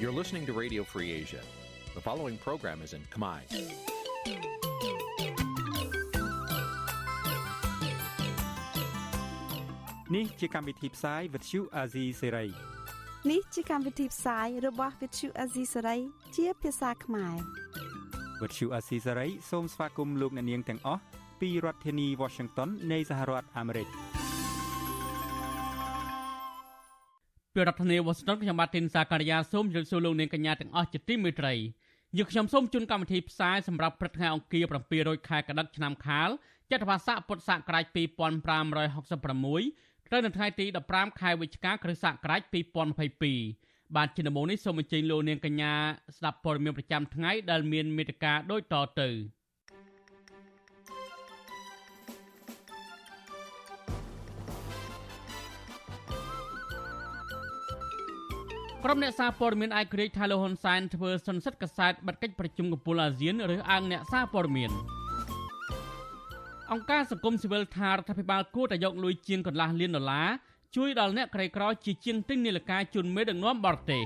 [0.00, 1.42] You're listening to Radio Free Asia.
[1.94, 3.40] The following program is in Khmer.
[10.12, 12.50] Nǐ chi càm bi tiệp xáy vệt chiu a zì sê ray
[13.30, 15.98] នេះជាកម្មវិធីផ្សាយរបស់ Vithu Azisari
[16.36, 17.36] ជាភាសាខ្មែរ
[18.40, 21.02] វត្តឈូអាស៊ីសេរីសូមស្វាគមន៍លោកអ្នកនាងទាំងអស់
[21.40, 23.88] ពីរដ្ឋធានី Washington នៃសហរដ្ឋអាមេរិក
[27.59, 31.53] ពីរដ្ឋធានី Washington ខ្ញុំបាទទីនសាការីយ៉ាសូមជម្រាបសួរលោកនាងកញ្ញាទាំងអស់ជាទីមេត្រី
[32.17, 34.63] យើខ្ញុំសូមជូនកម្មវិធីផ្សាយសម្រាប់ព្រឹកថ្ងៃអង្គារ
[34.97, 36.29] 700ខែកដិកឆ្នាំខាល
[36.71, 37.95] ចត្វាស័កពុទ្ធសករាជ2566
[40.07, 42.41] ត្រូវនៅថ្ងៃទី15ខែវិច្ឆិកាគ្រិស្តសករាជ
[43.19, 45.73] 2022បាទជាដំបូងនេះសូមអញ្ជើញលោកនាងកញ្ញា
[46.17, 49.09] ស្ដាប់ព័ត៌មានប្រចាំថ្ងៃដែលមានមេត្តាដូចតទៅ
[58.85, 64.71] ក្រុមអ្នកសារព័ត៌មានអាយក្រិចថាលោកហ៊ុនសែនធ្វើសន្និសីទកសែតបិទកិច្ចប្រជុំកំពូលអាស៊ានឬអើងអ្នកសារព័ត៌មាន
[66.71, 70.29] អង្គការសង្គមស៊ីវិលថារដ្ឋាភិបាលគួរតែយកលុយជាងកន្លះលានដុល្លារ
[70.75, 74.03] ជួយដល់អ្នកក្រីក្រជាជាងទិញនាឡិកាជូនមេដឹកនាំបរទេស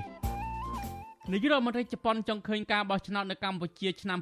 [1.32, 4.18] នាយករដ្ឋមន្ត្រីជប៉ុនចង់ឃើញការបោះឆ្នោតនៅកម្ពុជាឆ្នាំ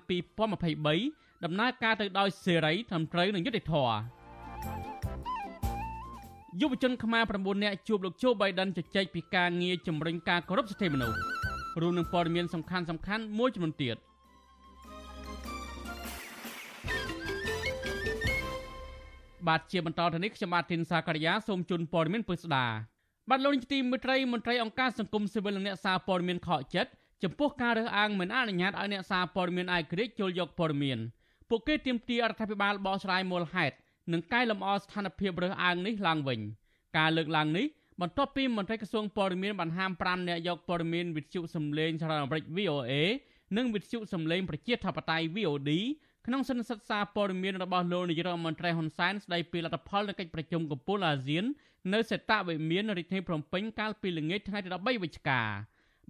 [0.71, 4.22] 2023ដំណើរការទៅដោយសេរីត្រឹមត្រូវនិងយុត្តិធម៌
[6.61, 11.19] យុវជនខ្មែរ9នាក់ជួបលោកជូបៃដិនជជែកពីការងារជំរុញការគោរពសិទ្ធិមនុស្ស
[11.81, 13.97] រួមនឹងព័ត៌មានសំខាន់ៗមួយចំនួនទៀត។
[19.49, 22.67] បាទជាបន្តទៅនេះខ្ញុំបាទធីនសាករិយាសូមជូនព័ត៌មានពិស្ដា
[23.31, 26.91] បាទលោកនាយកទីមេត្រីមន្ត្រីអង្គការសង្គមស៊ីវិលនិងអ្នកសារព័ត៌មានខកចិត្ត
[27.23, 30.99] ចំពោះការរើសអើងមិនអនុញ្ញាតឲ្យអ្នកសារព័ត៌មានអាយក្រិចចូលយកព័ត៌មាន
[31.49, 33.75] ពួកគេទាមទាររដ្ឋាភិបាលបោះឆ្នោយមូលហេតុ
[34.13, 36.41] និងកែលម្អស្ថានភាពរើសអើងនេះឡើងវិញ
[36.99, 37.67] ការលើកឡើងនេះ
[38.01, 42.93] បន្ទាប់ពីមន្ត្រីក្រសួងព័ត៌មានបានហាម5អ្នកយកព័ត៌មានវិទ្យុសំឡេងសហរដ្ឋអាមេរិក VOA
[43.57, 45.71] និងវិទ្យុសំឡេងប្រជាធិបតេយ្យ VOD
[46.27, 51.45] ក្នុងសន្និសីទសារព័ត៌មានរបស់លោកនាយរដ្ឋមន្ត្រីហ៊ុនសែនស្ដីពីលទ្ធផលនៃកិច្ចប្រជុំកំពូលអាស៊ាន
[51.93, 55.41] នៅសេតវិមានរាជធានីភ្នំពេញកាលពីល្ងាចថ្ងៃទី13វិច្ឆិកា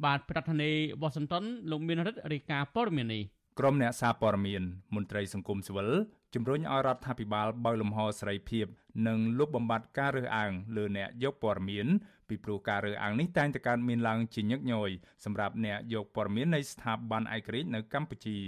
[0.05, 3.23] បាទប្រធានាធិបតីវ៉ាស៊ីនតោនលោកមានរិទ្ធរាយការណ៍ព័ត៌មាននេះ
[3.59, 4.63] ក្រុមអ្នកសារព័ត៌មាន
[4.95, 5.89] មន្ត្រីសង្គមស៊ីវិល
[6.35, 8.67] ជំរុញឲ្យរដ្ឋាភិបាលបើកលំហសេរីភាព
[9.07, 11.87] និងលុបបំបាត់ការរើសអើងលើអ្នកយកព័ត៌មាន
[12.29, 14.91] ពីព្រោះការរើសអើងនេះតែងតែកើតមានឡើងជាញឹកញយ
[15.25, 18.39] សម្រាប់អ្នកយកព័ត៌មាននៃស្ថាប័នឯករាជ្យនៅកម្ពុជា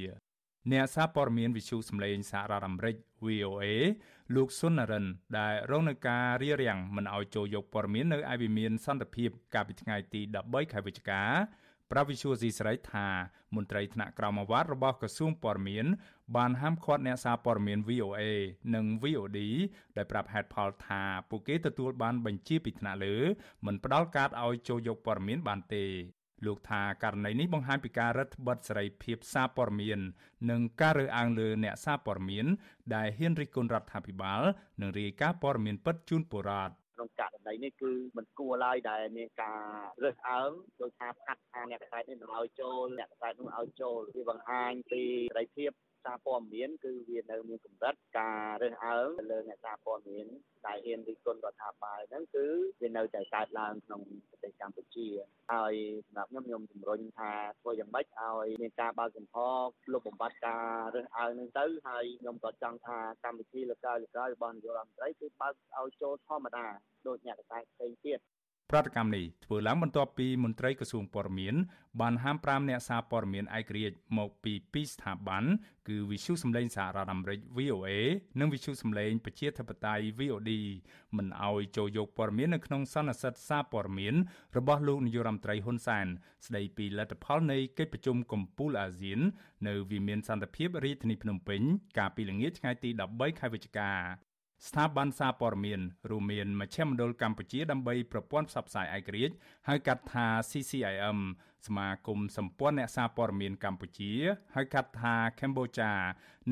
[0.73, 2.97] អ្នកសារព័ត៌មានវិទ្យុសំឡេងសហរដ្ឋអាមេរិក
[3.27, 3.65] VOA
[4.35, 5.07] លោកសុននរិន
[5.39, 11.23] ដែលរងនឹងការរារាំងមិនឲ្យចូលយកព័ត៌មាននៅឯវិមានសន្តិភាពកាលពីថ្ងៃទី13ខែវិច្ឆិកា
[11.91, 13.07] ប្រាវិសុយស៊ីស្រីថា
[13.55, 15.87] មន្ត្រីថ្នាក់ក្រមអាវ៉ាត់របស់ក្រសួងព័ត៌មាន
[16.37, 18.21] បានហាមឃាត់អ្នកសារព័ត៌មាន VOA
[18.75, 19.39] និង VOD
[19.97, 23.17] ដែលប្រាប់ហេតុផលថាពួកគេទទួលបានបញ្ជាពីថ្នាក់លើ
[23.67, 25.85] មិនផ្ដល់កាតឲ្យចូលយកព័ត៌មានបានទេ
[26.47, 29.99] លោកថាករណីនេះបង្ហាញពីការរឹតបន្តឹងសេរីភាពសារព័ត៌មាន
[30.51, 32.47] និងការរើសអើងលើអ្នកសារព័ត៌មាន
[32.95, 34.43] ដែលហ៊ានរិះគន់រដ្ឋាភិបាល
[34.81, 39.61] និងរាយការណ៍ព័ត៌មានពិតជូនពលរដ្ឋក្នុងករណីនេះគឺមិនគួរឡើយដែលមានការ
[40.05, 45.71] រើសអើងដោយថាផាត់ថាអ្នកកសែតនេះមិនឲ្យចូលអ្នកកសែតនោះឲ្យចូលវាបង្ហាញពីសេរីភាព
[46.05, 50.27] សារព័ត៌មានគឺវានៅមានកម្រិតការរើសអើងទៅលើអ្នកសារព័ត៌មាន
[50.67, 52.47] ដែលហ៊ានរិះគន់រដ្ឋាភិបាលហ្នឹងគឺ
[52.83, 55.09] វានៅតែកើតឡើងក្នុងប្រទេសកម្ពុជា
[55.53, 55.75] ហើយ
[56.07, 59.37] សម្រាប់ខ្ញុំខ្ញុំជំរុញថាធ្វើយ៉ាងម៉េចឲ្យមានការបើកចំហ
[59.93, 66.67] លុបបំបាត់ការរើសអើងហ្នឹងទៅហើយខ្ញុំក៏ចង់ថាកម្មវិធីលកាយលកាយរបស់នាយករដ្ឋមន្ត្រីគឺបើកឲ្យចូលធម្មតា
[67.07, 68.19] ដូចអ្នកកសែតផ្សេងទៀត
[68.71, 71.55] ប្រតិកម្មនេះធ្វើឡើងបន្ទាប់ពីមន្ត្រីក្រសួងព័ត៌មាន
[72.01, 75.45] បានហាម5អ្នកសារព័ត៌មានឯករាជ្យមកពីពីរស្ថាប័ន
[75.89, 77.89] គឺវិទ្យុសម្លេងសហរដ្ឋអាមេរិក VOA
[78.41, 80.51] និងវិទ្យុសម្លេងប្រជាធិបតេយ្យ VOD
[81.17, 84.15] មិនអោយចូលយកព័ត៌មាននៅក្នុងសន្និសីទសារព័ត៌មាន
[84.57, 86.07] របស់លោកនាយរដ្ឋមន្ត្រីហ៊ុនសែន
[86.47, 89.21] ស្ដីពីលទ្ធផលនៃកិច្ចប្រជុំកំពូលអាស៊ាន
[89.69, 91.61] នៅវិមានសន្តិភាពរាជធានីភ្នំពេញ
[91.99, 93.93] កាលពីល្ងាចថ្ងៃទី13ខែវិច្ឆិកា
[94.69, 95.81] ស្ថាប័នសារព័ត៌មាន
[96.11, 99.35] រួមមានមជ្ឈមណ្ឌលកម្ពុជាដើម្បីប្រព័ន្ធផ្សព្វផ្សាយឯករាជ្យ
[99.69, 101.19] ហៅកាត់ថា CCIM
[101.67, 104.13] សមាគមសម្ព័ន្ធអ្នកសារព័ត៌មានកម្ពុជា
[104.55, 105.93] ហៅកាត់ថា Cambodia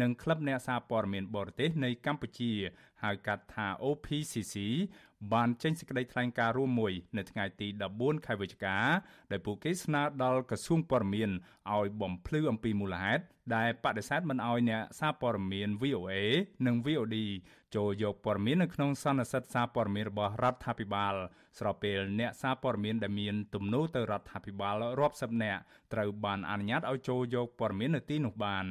[0.00, 2.52] និងក្លឹបអ្នកសារព័ត៌មានបរទេសនៃកម្ពុជា
[3.02, 4.56] ហៅកាត់ថា OPCC
[5.33, 7.67] បានចេញសេចក្តីថ្លែងការណ៍រួមមួយនៅថ្ងៃទី
[7.97, 8.77] 14ខែវិច្ឆិកា
[9.31, 11.29] ដោយពួកគេស្នើដល់ក្រសួងព័ត៌មាន
[11.75, 13.23] ឲ្យបំភ្លឺអំពីមូលហេតុ
[13.55, 16.13] ដែលបដិសេធមិនឲ្យអ្នកសារព័ត៌មាន VOA
[16.65, 17.17] និង VOD
[17.75, 21.13] ចូលយកព័ត៌មាននៅក្នុងសន្និសីទសារព័ត៌មានរបស់រដ្ឋាភិបាល
[21.59, 25.61] ស្របពេលអ្នកសារព័ត៌មានដែលមានទំនោរទៅរដ្ឋាភិបាលរាប់សិបនាក់
[25.94, 28.67] ត្រូវបានអនុញ្ញាតឲ្យចូលយកព័ត៌មាននៅទីនោះបាន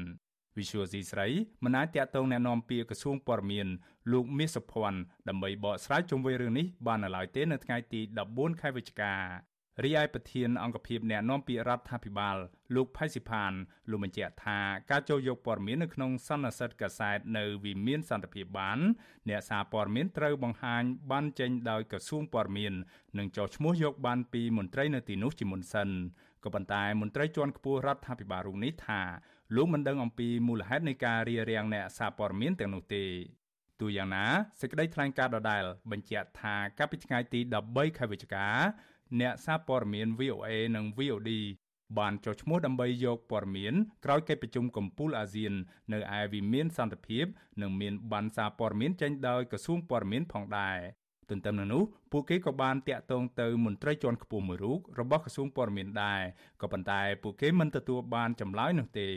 [0.58, 1.26] វិសុយស៊ីស្រី
[1.64, 3.66] មិនអាចតាក់ទងแนะនាំពាក្យក្រសួងព័ត៌មាន
[4.11, 4.99] លោកមាសសុភ័ណ្ឌ
[5.29, 8.01] ដើម្បីបកស្រាយជុំវិញរឿងនេះបាននៅឡើយទេនៅថ្ងៃទី
[8.31, 9.13] 14ខែវិច្ឆិកា
[9.83, 12.37] រីឯប្រធានអង្គភិបអ្នកណែនាំពាក្យរដ្ឋាភិបាល
[12.75, 13.53] លោកផៃស៊ីផាន
[13.89, 14.59] លោកបញ្ជាក់ថា
[14.91, 18.79] ការចូលយកព័ត៌មាននៅក្នុងសន្និសីទកាសែតនៅវិមានសន្តិភាពបាន
[19.29, 22.73] អ្នកសារព័ត៌មានត្រូវបង្ហាញបានចេញដោយក្រសួងព័ត៌មាន
[23.17, 25.89] និងចោះឈ្មោះយកបានពីមន្ត្រីនៅទីនោះជាមុនសិន
[26.43, 29.01] ក៏ប៉ុន្តែមន្ត្រីជាន់ខ្ពស់រដ្ឋាភិបាលរូបនេះថា
[29.55, 33.05] លោកមិនដឹងអំពីមូលហេតុនៃការរារាំងអ្នកសារព័ត៌មានទាំងនោះទេ
[33.81, 34.25] ទូយ៉ាងណា
[34.59, 37.39] សេចក្តីថ្លែងការណ៍ដដែលបញ្ជាក់ថាកាលពីថ្ងៃទី
[37.69, 38.47] 13ខែវិច្ឆិកា
[39.21, 41.31] អ្នកសារព័ត៌មាន VOA និង VOD
[41.99, 43.73] បានចុះឈ្មោះដើម្បីយកព័ត៌មាន
[44.05, 45.53] ក្រោយកិច្ចប្រជុំកំពូលអាស៊ាន
[45.93, 47.25] នៅឯវិមានសន្តិភាព
[47.61, 50.77] និងមានបានសារព័ត៌មានចេញដោយក្រសួងព័ត៌មានផងដែរ
[51.29, 56.21] ទន្ទឹមនឹងនោះពួកគេក៏បានតាក់ទងទៅមន្ត្រីជាន់ខ្ពស់មួយរូបរបស់ក្រសួងព័ត៌មានដែរ
[56.61, 59.09] ក៏ប៉ុន្តែពួកគេមិនទទួលបានចម្លើយនោះទេ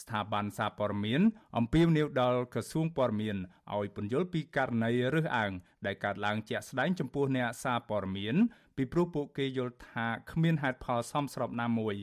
[0.00, 1.20] ស្ថាប័នសារព័ត៌មាន
[1.56, 3.36] អំពាវនាវដល់ក្រសួងព័ត៌មាន
[3.74, 5.52] ឲ្យពន្យល់ពីករណីរើសអើង
[5.86, 8.34] ដែលកើតឡើងជាក់ស្ដែងចំពោះអ្នកសារព័ត៌មាន
[8.76, 11.94] ពីព្រោះពួកគេយល់ថាគ្មានហេតុផលសមស្របណាមួយ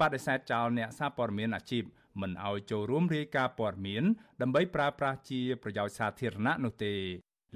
[0.00, 1.84] បដិសេធចោលអ្នកសារព័ត៌មានអាជីព
[2.20, 4.04] មិនឲ្យចូលរួមរាយការណ៍ព័ត៌មាន
[4.40, 6.94] ដើម្បីប្រើប្រាស់ជាប្រយោជន៍សាធារណៈនោះទេ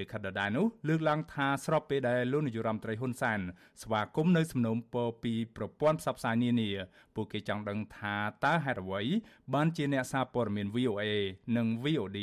[0.01, 3.41] លិខិតដដែលនោះលើកឡើងថាស្របពេលដែលលោកនាយរដ្ឋមន្ត្រីហ៊ុនសែន
[3.83, 6.71] ស្វាគមន៍នៅសំណុំពរពីប្រព័ន្ធផ្សព្វផ្សាយនានា
[7.15, 8.15] ពួកគេចង់ដឹងថា
[8.45, 9.03] តើហេតុអ្វី
[9.55, 11.05] បានជាអ្នកសារព័ត៌មាន VOA
[11.57, 12.19] និង VOD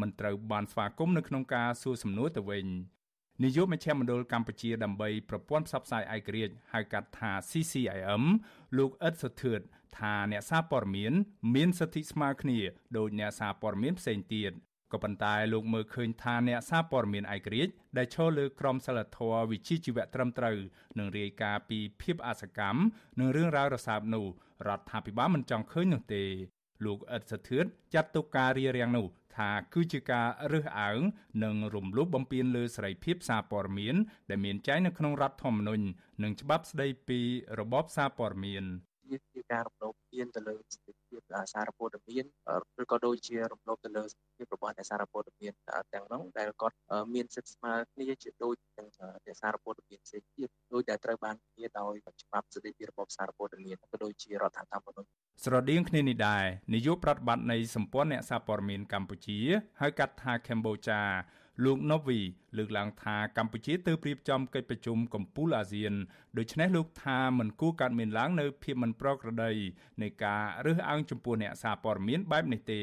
[0.00, 2.66] មិនត្រូវបានស្វាគមន៍នៅក្នុងការសួរសំណួរទៅវិញ
[3.44, 8.24] នាយកមជ្ឈមណ្ឌលកម្ពុជាដើម្បីប្រព័ន្ធផ្សព្វផ្សាយឯករាជ្យហៅកាត់ថា CCIM
[8.78, 9.60] លោកអ៊ិតសុធឿត
[9.98, 11.12] ថាអ្នកសារព័ត៌មាន
[11.54, 12.58] មានសិទ្ធិស្មើគ្នា
[12.96, 14.52] ដោយអ្នកសារព័ត៌មានផ្សេងទៀត
[14.92, 20.56] ក៏ប៉ុន្តែលោកមើលឃើញថាអ្នកសារព័ត៌មានឯករាជ្យដែលឈរលើក្រមសីលធម៌វិជ្ជាជីវៈត្រឹមត្រូវ
[20.98, 22.80] នឹងរាយការណ៍ពីភាពអសកម្ម
[23.18, 24.26] និងរឿងរ៉ាវរសើបនោះ
[24.68, 26.24] រដ្ឋាភិបាលមិនចង់ឃើញនោះទេ
[26.84, 27.64] លោកអ៊ិតសធឿន
[27.94, 29.06] ចាត់ទុកការរៀបរៀងនោះ
[29.36, 31.00] ថាគឺជាការរើសអើង
[31.44, 33.94] និងរំលោភបំពានលើសេរីភាពសារព័ត៌មាន
[34.30, 35.84] ដែលមានចែងនៅក្នុងរដ្ឋធម្មនុញ្ញ
[36.22, 37.20] និងច្បាប់ស្តីពី
[37.60, 38.64] របបសារព័ត៌មាន
[39.10, 41.20] វាជាការរំលោភមានទៅលើសិទ្ធិភាព
[41.52, 42.24] សារព័ត៌មាន
[42.82, 45.54] ឬក៏ដូចជារំលោភទៅលើសិទ្ធិភាពរបស់អ្នកសារព័ត៌មាន
[45.94, 46.76] ទាំងនោះដែលគាត់
[47.14, 48.88] មានសិទ្ធិស្មើគ្នាជាដូចនឹង
[49.26, 55.08] អ្នកសារព័ត៌មានផ្សេងទៀតដោយដែលត្រូវបានធានាដោយច្បាប់ស្តីពីរបបសារព័ត៌មានក៏ដូចជារដ្ឋធម្មនុញ្ញ
[55.44, 56.44] ស្រដៀងគ្នានេះដែរ
[56.74, 59.38] នាយកប្រតិបត្តិនៃសម្ព័ន្ធអ្នកសារព័ត៌មានកម្ពុជា
[59.80, 61.00] ហៅកាត់ថា Cambodia
[61.64, 62.20] លោក Novi
[62.56, 65.92] លើកឡើងថាកម្ពុជាទើបរៀបចំកិច្ចប្រជុំកំពូលអាស៊ាន
[66.38, 69.52] ដូច្នេះលោកថាមិនគួរកើតមានឡើងនៅភាពមិនប្រក្រតី
[70.02, 72.82] នៃការរើសអើងចំពោះអ្នកសារព័ត៌មានបែបនេះទេ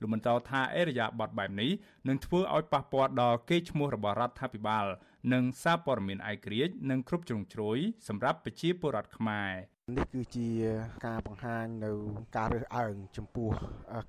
[0.00, 1.70] លោកបន្តថាអេរយាប័តបែបនេះ
[2.08, 4.86] នឹងធ្វើឲ្យប៉ះពាល់ដល់កេរ្តិ៍ឈ្មោះរបស់រដ្ឋាភិបាល
[5.32, 7.78] និងសារព័ត៌មានឯករាជ្យនិងគ្រប់ជ្រុងជ្រោយ
[8.08, 9.50] សម្រាប់ប្រជាពលរដ្ឋខ្មែរ
[9.96, 10.48] នេះគឺជា
[11.06, 11.92] ការបង្ហាញនៅ
[12.36, 13.50] ការរើសអើងចំពោះ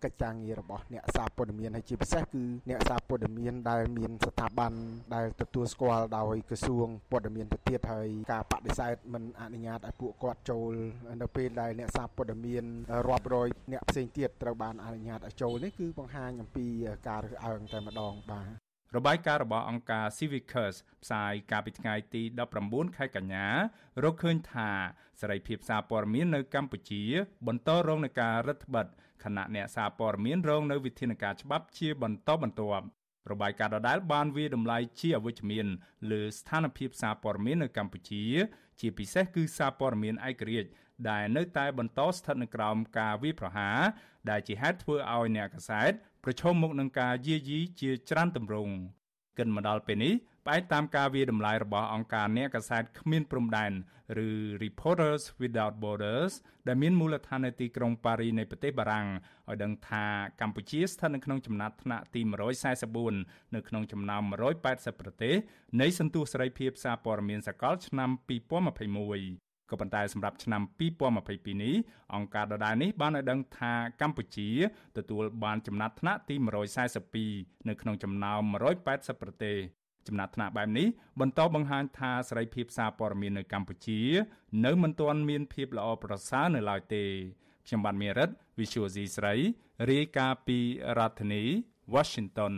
[0.04, 4.74] កិច្ចការងាររបស់អ្នកសារព័ត៌មានហើយជាពិសេសគឺអ្នកសារព័ត៌មានដែលមានស្ថាប័ន
[5.16, 10.72] ដែលទទួលស្គាល់ដោយក្រសួងព័ត៌មានទៅទៀតហើយការបដិសេធមិនអនុញ្ញាតឲ្យពួកគាត់ចូល
[11.22, 12.64] នៅពេលដែលអ្នកសារព័ត៌មាន
[13.08, 16.68] រាប់រយអ្នកផ្សេងទៀតត្រូវបានអនុញ្ញាតឲ្យចូលនេះគឺបង្ហាញអំពី
[17.08, 18.63] ការរើសអើងតែម្ដងបាទ
[18.96, 22.22] របាយការណ៍របស់អង្គការ Civicus ផ្សាយកាលពីថ្ងៃទី
[22.60, 23.48] 19ខែកញ្ញា
[24.04, 24.70] រកឃើញថា
[25.22, 27.04] សេរីភាពសារព័ត៌មាននៅកម្ពុជា
[27.48, 32.86] បន្តរងនឹងការរឹតបន្តឹងខណៈអ្នកសារព័ត៌មានរងនៅវិធានការច្បាប់ជាបន្តបន្ទាប់
[33.32, 35.68] របាយការណ៍ដដែលបានវាតម្លៃជាអវិជ្ជមាន
[36.12, 38.24] លើស្ថានភាពសារព័ត៌មាននៅកម្ពុជា
[38.80, 40.70] ជាពិសេសគឺសារព័ត៌មានឯករាជ្យ
[41.10, 43.80] ដែលនៅតែបន្តស្ថិតនៅក្រោមការវាយប្រហារ
[44.30, 45.92] ដែលជាហេតុធ្វើឲ្យអ្នកកាសែត
[46.24, 48.74] ប្រឈមមុខនឹងការយាយីជាច្រើនទម្រង់
[49.38, 50.14] គិនមកដល់ពេលនេះ
[50.46, 53.72] ផ្អែកតាមការវាតម្លៃរបស់អង្គការអ្នកកាសែតគ្មានព្រំដែន
[54.28, 54.30] ឬ
[54.64, 56.34] Reporters Without Borders
[56.68, 59.08] ដែលមានមូលដ្ឋាននៅទីក្រុងប៉ារីនៃប្រទេសបារាំង
[59.50, 60.06] ឲ្យដឹងថា
[60.42, 62.22] កម្ពុជាស្ថិតនៅក្នុងចំណាត់ថ្នាក់ទី
[62.88, 64.24] 144នៅក្នុងចំណោម
[64.64, 65.36] 180ប្រទេស
[65.82, 68.10] នៃសន្ទុះសេរីភាពសារព័ត៌មានសកលឆ្នាំ
[68.80, 70.62] 2021 ក៏ប៉ុន្តែសម្រាប់ឆ្នាំ
[71.12, 71.76] 2022នេះ
[72.16, 74.50] អង្គការដដែលនេះបានឲ្យដឹងថាកម្ពុជា
[74.98, 76.36] ទទួលបានចំណាត់ថ្នាក់ទី
[77.02, 78.42] 142នៅក្នុងចំណោម
[78.84, 79.58] 180ប្រទេស
[80.08, 80.88] ចំណាត់ថ្នាក់បែបនេះ
[81.20, 84.02] បន្តបង្ហាញថាសេរីភាពសារព័ត៌មាននៅកម្ពុជា
[84.66, 87.04] នៅមិនទាន់មានភាពល្អប្រសើរនៅឡើយទេ
[87.68, 88.30] ខ្ញុំបាទមេរិត
[88.60, 89.34] Visual C ស្រី
[89.92, 90.60] រាយការណ៍ពី
[90.98, 91.44] រដ្ឋធានី
[91.94, 92.54] Washington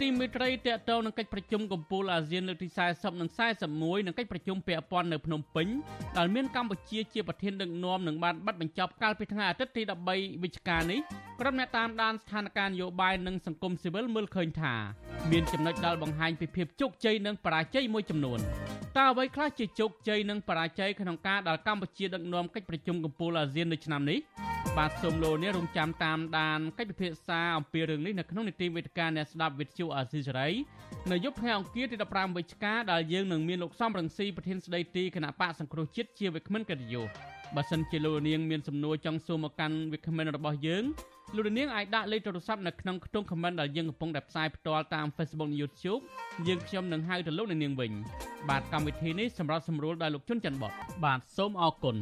[0.00, 3.30] ទីមេត្រីតេតតនឹងកិច្ចប្រជុំកំពូលអាស៊ានលើកទី40និង
[3.68, 5.66] 41និងកិច្ចប្រជុំពាក់ព័ន្ធនៅភ្នំពេញ
[6.18, 11.00] ដែលមានកម្ពុជាជាប្រធានដឹកនាំនឹងបានបិទបញ្ចប់កាលពីថ្ងៃអាទិត្យទី13វិច្ឆិកានេះ
[11.40, 14.74] ក្រុមអ្នកតាមដានស្ថានភាពនយោបាយនិងសង្គមស៊ីវិលមើលឃើញថា
[15.30, 18.38] មានចំណុចដែលបង្ហាញពីភាពជោគជ័យនិងបរាជ័យមួយចំនួន
[18.96, 24.20] តើអ្វីខ្លះជាជោគជ័យនិងបរាជ័យក្នុងការដែលកម្ពុជាដឹកនាំកិច្ចប្រជុំកំពូលអាស៊ាននៅឆ្នាំនេះ
[24.78, 30.48] បាទសូមលោកនេះរងចាំតាមដានកិច្ចពិភាក្សាអំពីរឿងនេះនៅក្នុងនីតិវេទិកាអ្នកស្ដាប់វិទ្យុអាស៊ីសេរី
[31.10, 37.06] នៅយប់ថ្ងៃអង្គារទី15វិច្ឆិកាដែលយើងនឹងមានលោកសំរងស៊ីប្រធានស្ដីទីគណៈបកសង្គ្រោះជាតិជាវិក្កាមិនកិត្តិយស
[37.56, 40.84] បើសិនជាលោកនាងមានសំណួរចង់សួរមកកាន់វិក្កាមិនរបស់យើង
[41.36, 46.02] លោកនាងអាចដាក់លេខទូរស័ព្ទនៅក្នុងខ្ទង់ comment ដែលយើងកំពុងតែផ្សាយផ្ទាល់តាម Facebook និង YouTube
[46.46, 47.92] យើងខ្ញុំនឹងហៅទៅលោកនាងវិញ
[48.48, 50.72] បាទកម្មវិធីនេះសម្រាប់សម្រួលដោយលោកជុនច័ន្ទបត
[51.04, 51.96] បាទសូមអរគុណ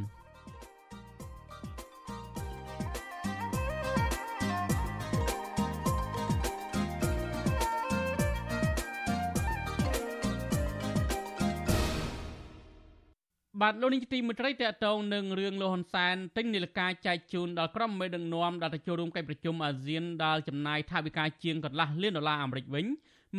[13.62, 22.87] បាទលោកនាយកទីមេត្រីតកតងនឹងរឿងលោកហ៊ុនសែនទិញនាឡិកាចែកជូនដល់ក្រុមមេដឹកនាំដែលទៅចូលរួមកិច្ចប្រជុំអាស៊ានដែលចំណាយថវិកាជាងកន្លះលានដុល្លារអាមេរិកវិញ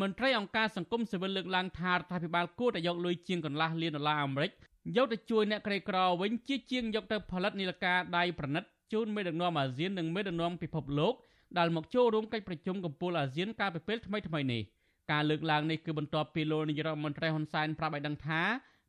[0.01, 4.51] មន្ត្រីអង្គការសង្គមស៊ីវិលលើកឡើងថារដ្ឋាភិបាលគួរតែយកលុយជាងកន្លះលានដុល្លារអាមេរិក
[4.97, 11.13] យកទៅជួយអ្នកក្រីក្រវិញជាជាងយកទៅផលិតនាឡិកាដៃប្រណិតជូនមេដឹកនាំអាស៊ាននិងមេដឹកនាំពិភពលោក
[11.57, 14.61] ដែលមកចូលរួមកិច្ចប្រជុំកំពូលអាស៊ានកាលពីពេលថ្មីៗនេះ
[15.11, 18.41] ការលើកឡើងនេះគឺបន្ទាប់ពីលោកនាយរដ្ឋមន្ត្រីហ៊ុនសែនប្រាប់ឲ្យដឹងថា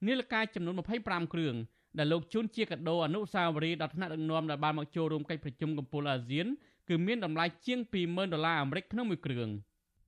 [0.06, 1.54] នាឡិកាចំនួន25គ្រឿង
[1.98, 6.46] ដែលលោកជូនជាកាដូអនុស្សាវរីយ៍ដល់ថ្នាក់ដឹកនាំដែលបានមកចូលរួមកិច្ចប្រជុំកំពូលអាស៊ាន
[6.88, 9.48] គឺមានតម្លៃជាង20,000ដុល្លារអាមេរិកក្នុងមួយគ្រឿង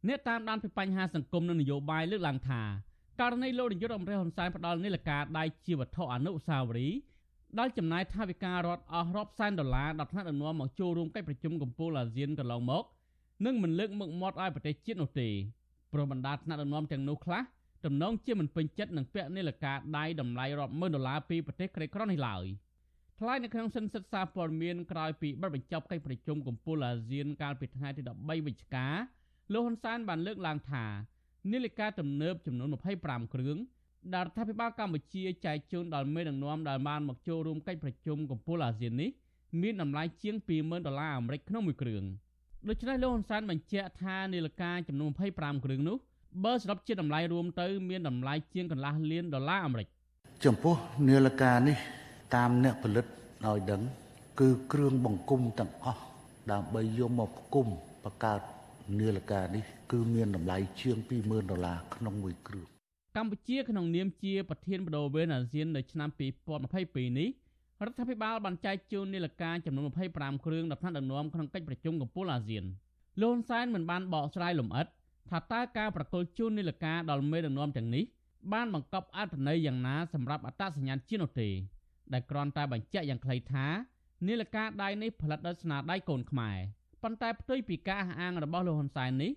[0.09, 2.63] អ្នកតាមដានពីបញ្ហាសង្គមនិងនយោបាយលើកឡើងថា
[3.21, 6.99] ករណីលោកនាយករដ្ឋមន្ត្រីហ៊ុនសែនផ្ដាល់នាឡិកាដៃជាវត្ថុអនុស្សាវរីយ៍
[7.59, 12.85] ដែលចំណាយថវិការដ្ឋអស់រាប់សែនដុល្លារដល់ថ្នាក់ដឹកនាំមកចូលរួមកិច្ចប្រជុំកំពូលអាស៊ានកន្លងមក
[13.47, 15.29] នឹងមិនលើកមុខមាត់ឲ្យប្រទេសជាតិនោះទេ
[15.93, 17.43] ព្រោះបណ្ដាថ្នាក់ដឹកនាំទាំងនោះខ្លះ
[17.85, 22.45] ទំនងជាមិនពេញចិត្តនឹងពាក់នាឡិកាដៃតម្លៃរាប់ម៉ឺនដុល្លារពីប្រទេសក្រីក្រនេះឡើយ
[23.21, 28.87] ថ្លែងនៅក្នុងសិនសិទ្ធសារព័ត៌មានក្រោយពីបិទបញ្ចប់កិច្ចប្រជុំកំពូលអាស៊ានកាលពីថ្ងៃទី13វិច្ឆិកា
[29.53, 30.85] លោកហ៊ុនសែនបានលើកឡើងថា
[31.53, 32.69] នាឡិកាទំនើបចំនួន
[33.01, 33.57] 25គ្រឿង
[34.15, 39.11] ដែលរដ្ឋាភិបាលកម្ពុជាចែកជូនដល់មេដឹកនាំដែលបានមកចូលរួមកិច្ចប្រជុំកំពូលអាស៊ាននេះ
[39.63, 42.05] មានតម្លៃជាង20,000ដុល្លារអាមេរិកក្នុងមួយគ្រឿង
[42.69, 45.99] ដូច្នេះលោកហ៊ុនសែនបញ្ជាក់ថានាឡិកាចំនួន25គ្រឿងនោះ
[46.45, 49.89] បើសរុបជាតម្លៃរួមទៅ មានតម្លៃជាងកន្លះលានដុល្លារអាមេរិក
[50.45, 50.75] ចំពោះ
[51.09, 51.77] នាឡិកានេះ
[52.35, 53.07] តាមអ្នកផលិត
[53.47, 53.83] ឲ្យដឹង
[54.41, 56.03] គឺគ្រឿងបង្គុំទាំងអស់
[56.53, 57.67] ដើម្បីយកមកផ្គុំ
[58.05, 58.41] បង្កើត
[58.99, 62.67] នាឡិកានេះ គឺមានតម្លៃជាង20000ដុល្លារក្នុងមួយគ្រឿង
[63.17, 66.09] កម្ពុជាក្នុងនាមជាប្រធានបដូវវេនអាស៊ាននៅឆ្នាំ
[66.63, 67.29] 2022នេះ
[67.87, 69.85] រដ្ឋាភិបាលបានចែកជូននាឡិកាចំនួន
[70.17, 72.65] 25គ្រឿងដល់ថ្នាក់ដឹកនាំក្នុងកិច្ចប្រជុំកំពូលអាស៊ាន
[73.21, 74.87] លោកហ៊ុនសែនមិនបានបកស្រាយលម្អិត
[75.29, 78.05] ថាតើការប្រកល់ជូននីលការដល់មេដឹកនាំទាំងនេះ
[78.53, 81.49] បានបង្កប់អត្ថន័យយ៉ាងណាសម្រាប់អត្តសញ្ញាណជាតិនោះទេ
[82.13, 83.67] ដែលគ្រាន់តែបញ្ជាក់យ៉ាងខ្លីថា
[84.29, 86.57] នីលការដៃនេះផលិតដោយស្នាដៃកូនខ្មែរ
[87.03, 89.33] ប៉ុន្តែផ្ទុយពីការអះអាងរបស់លោកហ៊ុនសែននេះ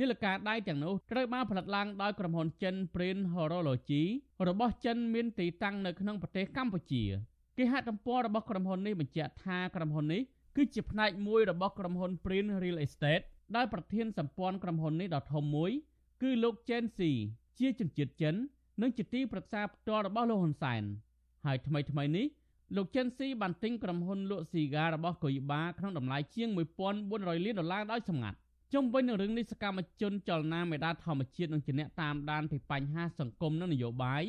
[0.00, 4.02] នីលការដៃទាំងនោះត្រូវបានផលិតឡើងដោយក្រុមហ៊ុនចិន Print Horology
[4.48, 7.04] របស់ចិនមានទីតាំងនៅក្នុងប្រទេសកម្ពុជា
[7.58, 10.22] គេហទំព័ររបស់ក្រុមហ៊ុននេះបញ្ជាក់ថាក្រុមហ៊ុននេះ
[10.56, 13.24] គឺជាផ្នែកមួយរបស់ក្រុមហ៊ុន Print Real Estate
[13.56, 15.70] ដោយប្រធានសម្ព័ន្ធក្រុមហ៊ុននេះដ៏ធំមួយ
[16.22, 17.12] គឺលោកជេនស៊ី
[17.58, 18.34] ជាជនជាតិចិន
[18.82, 20.82] និងជាទីប្រឹក្សាផ្ទាល់របស់លោកហ៊ុនសែន
[21.46, 22.26] ហើយថ្មីថ្មីនេះ
[22.76, 26.48] លោកជិនស៊ីបានទិញក្រុមហ៊ុនលក់ស៊ីហ្គារបស់កុយបាក្នុងតម្លៃជាង
[26.96, 28.38] 1400លានដុល្លារដោយសម្ងាត់
[28.72, 34.22] ជុំវិញនឹងរឿងនេះសកម្មជនចលនាមេដាធម្មជាតិនិងជាអ្នកតាមដានពីបញ្ហាសង្គមនិងនយោបាយ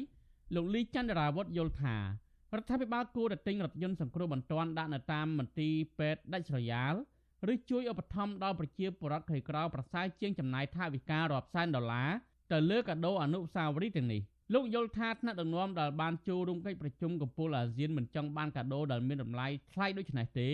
[0.56, 6.94] លោកលីចន្ទរាវុធយល់ថារដ្ឋាភិបាលគួរតែទិញរថយន្តសង្គ្រោះបន្ទាន់ដាក់នៅតាមមន្ទីរពេទ្យដាច់ស្រយាល
[7.52, 12.10] ឬជួយឧបត្ថម្ភដល់ប្រជាពលរដ្ឋក្រីក្រប្រសើរជាងចំណាយថវិការាប់សែនដុល្លារ
[12.52, 14.22] ទៅលើកាដូអនុស្សាវរីយ៍ទាំងនេះ
[14.54, 20.50] លោកយល់ថាថ្នាក់ដឹកនាំដែលបានចូលរួមកិច្ចប្រជុំកំពូលអាស៊ានមិនចង់បានកាដូដែលមានតម្លៃថ្លៃដូចនេះទេ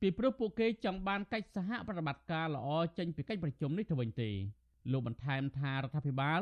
[0.00, 4.30] ពីព្រោះពួកគេចង់បានកិច្ចសហប្រតិបត្តិការល្អចេញពីកិច្ចប្រជុំនេះទៅវិញទេ
[4.92, 6.40] លោកបន្ថែមថារដ្ឋាភិបាល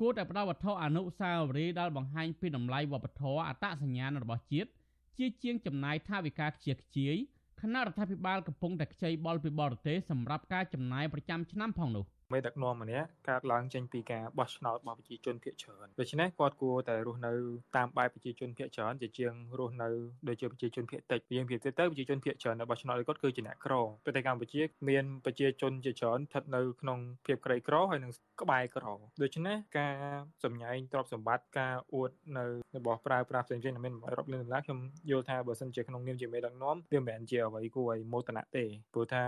[0.00, 4.70] គួរតែផ្ដល់វត្ថុអនុស្សាវរីយ៍ដែលបង្ហាញពីតម្លៃវប្បធម៌អត្តសញ្ញាណរបស់ជាតិ
[5.18, 7.16] ជាជាងចំណាយថវិកាខ្ជិះខ្ជាយ
[7.60, 17.32] គណៈរដ្ឋាភិបាលកំពុងតែខ្ចីបុលពីបរទេសសម្រាប់ការចំណាយប្រចាំឆ្នាំផងនោះ មេដឹកនាំម្នាក់កើតឡើងចេញពីការបោះឆ្នោតរបស់ប្រជាជនភាគច្រើនដូច្នេះគាត់គួរតែរស់នៅ
[17.76, 19.88] តាមបែបប្រជាជនភាគច្រើនជាជាងរស់នៅ
[20.28, 28.84] ដូចជាប្រជាជនភាគតិចយើងនិយាយទៅប្រជាជនភាគច្រើននៅបោះឆ្នោតគាត់គឺជាអ្នកក្រប្រទេសកម្ពុជាមានប្រជាជនជាច្រើនស្ថិតនៅក្នុងភាពក្រីក្រហើយនឹងក្បែរក្រ
[29.22, 29.94] ដូច្នេះការ
[30.44, 32.44] សម្ញែងទ្រព្យសម្បត្តិការអួតនៅ
[32.76, 34.78] របស់ប្រើប្រាស់ផ្សេងៗដែលមានរាប់លានដុល្លារខ្ញុំ
[35.10, 39.24] យល់ថាបើសិនជាក្នុងនាមជាមេដឹកនាំវាមិនមែនជាអ្វីគួរឲ្យមោទនៈទេព្រោះថា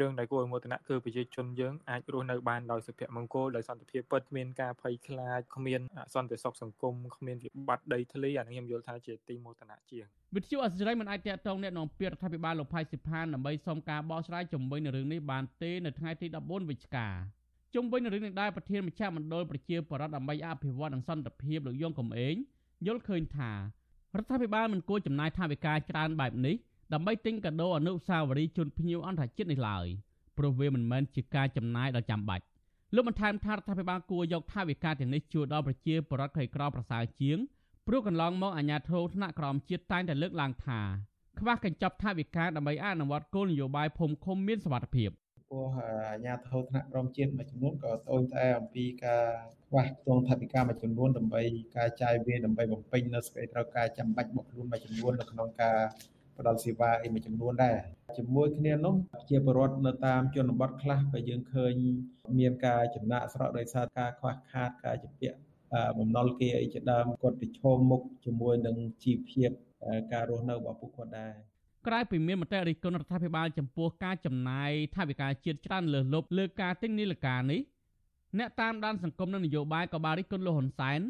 [0.00, 10.04] រឿងដែលគួរឲ្យមោទនៈគឺប្រជាជនយើងអាចរស់នៅបានដោយសុភមង្គលដោយសន្តិភាពពិតគ្មានការភ័យខ្លាចគ្មានអសន្តិសុខសង្គមគ្មានវិបត្តិដីធ្លីអានេះខ្ញុំយល់ថាជាទីមោទនៈជាង
[10.36, 17.08] វិទ្យុអសិរ័យមិនអាចតាក់ទងអ្នកនាំពាក្យរដ្ឋាភិបាលលោកផៃសិផានដើម្បីសុំការបកស្រាយជំវិញនឹងរឿងនេះបានទេនៅថ្ងៃទី14វិច្ឆិកា
[17.74, 22.34] ជុំវិញនឹងរឿងនេះដែរប្រធានមជ្ឈមណ្ឌលប្រជាពលរដ្ឋដើម្បីអភិវឌ្ឍនិងសន្តិភាពលោកយងកំឯង
[22.86, 23.52] យល់ឃើញថា
[24.16, 26.56] រដ្ឋាភិបាលមិនគួរចំណាយថវិកាច្រើនបែបនេះ
[26.92, 29.86] ដើម្បីទិញកាដូអនុស្សាវរីយ៍ជូនភ្ញៀវអន្តរជាតិនេះឡើយ
[30.38, 32.44] ព្រោះវាមិនមែនជាការចំណាយដ៏ចាំបាច់
[32.94, 37.38] លោកបន្ថែមថារដ្ឋាភិបាលគួរយកថវិកាទាំងនេះជួយដល់ប្រជាពលរដ្ឋក្រីក្រប្រសើរជាង
[37.86, 40.80] ព្រោះកន្លងមកអាជ្ញាធរថ្នាក់ក្រោមជាតិតែងតែលើកឡើងថា
[41.38, 45.10] ខ្វះកញ្ចប់ថវិកាដើម្បីអនុវត្តគោលនយោបាយភូមិឃុំមានសុវត្ថិភាព
[45.50, 49.24] ពោះអាជ្ញាធរថ្នាក់ក្រមជាតិមួយចំនួនក៏ត្អូញត្អែអំពីការ
[49.68, 51.42] ខ្វះខ្ទង់ថវិកាមួយចំនួនដើម្បី
[51.76, 55.78] ការចាយវាយដើម្បីបំពេញនៅសេចក្តីត្រូវការចាំបាច់របស់ខ្លួនមួយចំនួននៅក្នុងការ
[56.38, 57.76] ផ្ដល់សេវាអីមួយចំនួនដែរ
[58.16, 58.94] ជាមួយគ្នានោះ
[59.30, 61.72] ជាបរដ្ឋនៅតាមជនបទខ្លះក៏យើងឃើញ
[62.38, 65.36] មានការចំណាក់ស្រកដោយសារការខ្វះខាតការជំពាក់
[65.98, 69.50] បំណុលគេអីជាដើមគាត់ប្រឈមមុខជាមួយនឹងជីវភាព
[70.12, 71.32] ការរស់នៅរបស់ពួកគាត់ដែរ
[71.86, 77.60] ក្រៅពីមានមតិរិះគន់រដ្ឋាភិបាលចំពោះការចំណាយថវិកាជាតិច្រើនលើសលប់លើការទិញនីលការនេះ
[78.38, 81.00] អ្នកតាមដានសង្គមនិងនយោបាយក៏បានរិះគន់លោកហ៊ុនសែន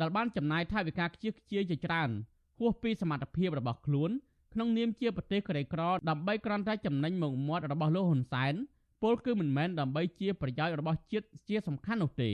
[0.00, 2.10] ដែលបានចំណាយថវិកាខ្ជិះខ្ជាយជាច្រើន
[2.58, 4.10] ហួសពីសមត្ថភាពរបស់ខ្លួន
[4.52, 8.54] ក្នុងនាមជាប្រទេសក្រីក្រដើម្បីគ្រាន់តែចំណេញមុខមាត់របស់លោកហ៊ុនសែន
[9.02, 12.30] ពលគឺមិនមែនដើម្បីជាប្រយោជន៍របស់ជាតិជាសំខាន់នោះទេ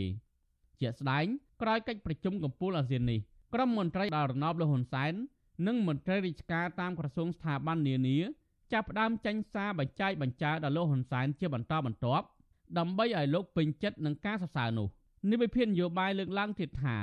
[0.81, 1.25] ជាក់ស្ដែង
[1.62, 3.21] ក្រោយកិច្ចប្រជុំកំពូលអាស៊ាននេះ
[3.54, 5.12] ក្រុមមន្ត្រីដល់រណបលោកហ៊ុនសែន
[5.66, 8.19] និងមន្ត្រីរាជការតាមក្រសួងស្ថាប័ននានា
[8.73, 12.26] ចាប់ផ្ដើមចេញសារបញ្ចាយបញ្ចើដល់លោកហ៊ុនសែនជាបន្តបន្ទាប់
[12.78, 14.88] ដើម្បីឲ្យលោកពេញចិត្តនឹងការសរសើរនោះ
[15.31, 16.97] នេះវិភាននយោបាយលើកឡើងទៀតថា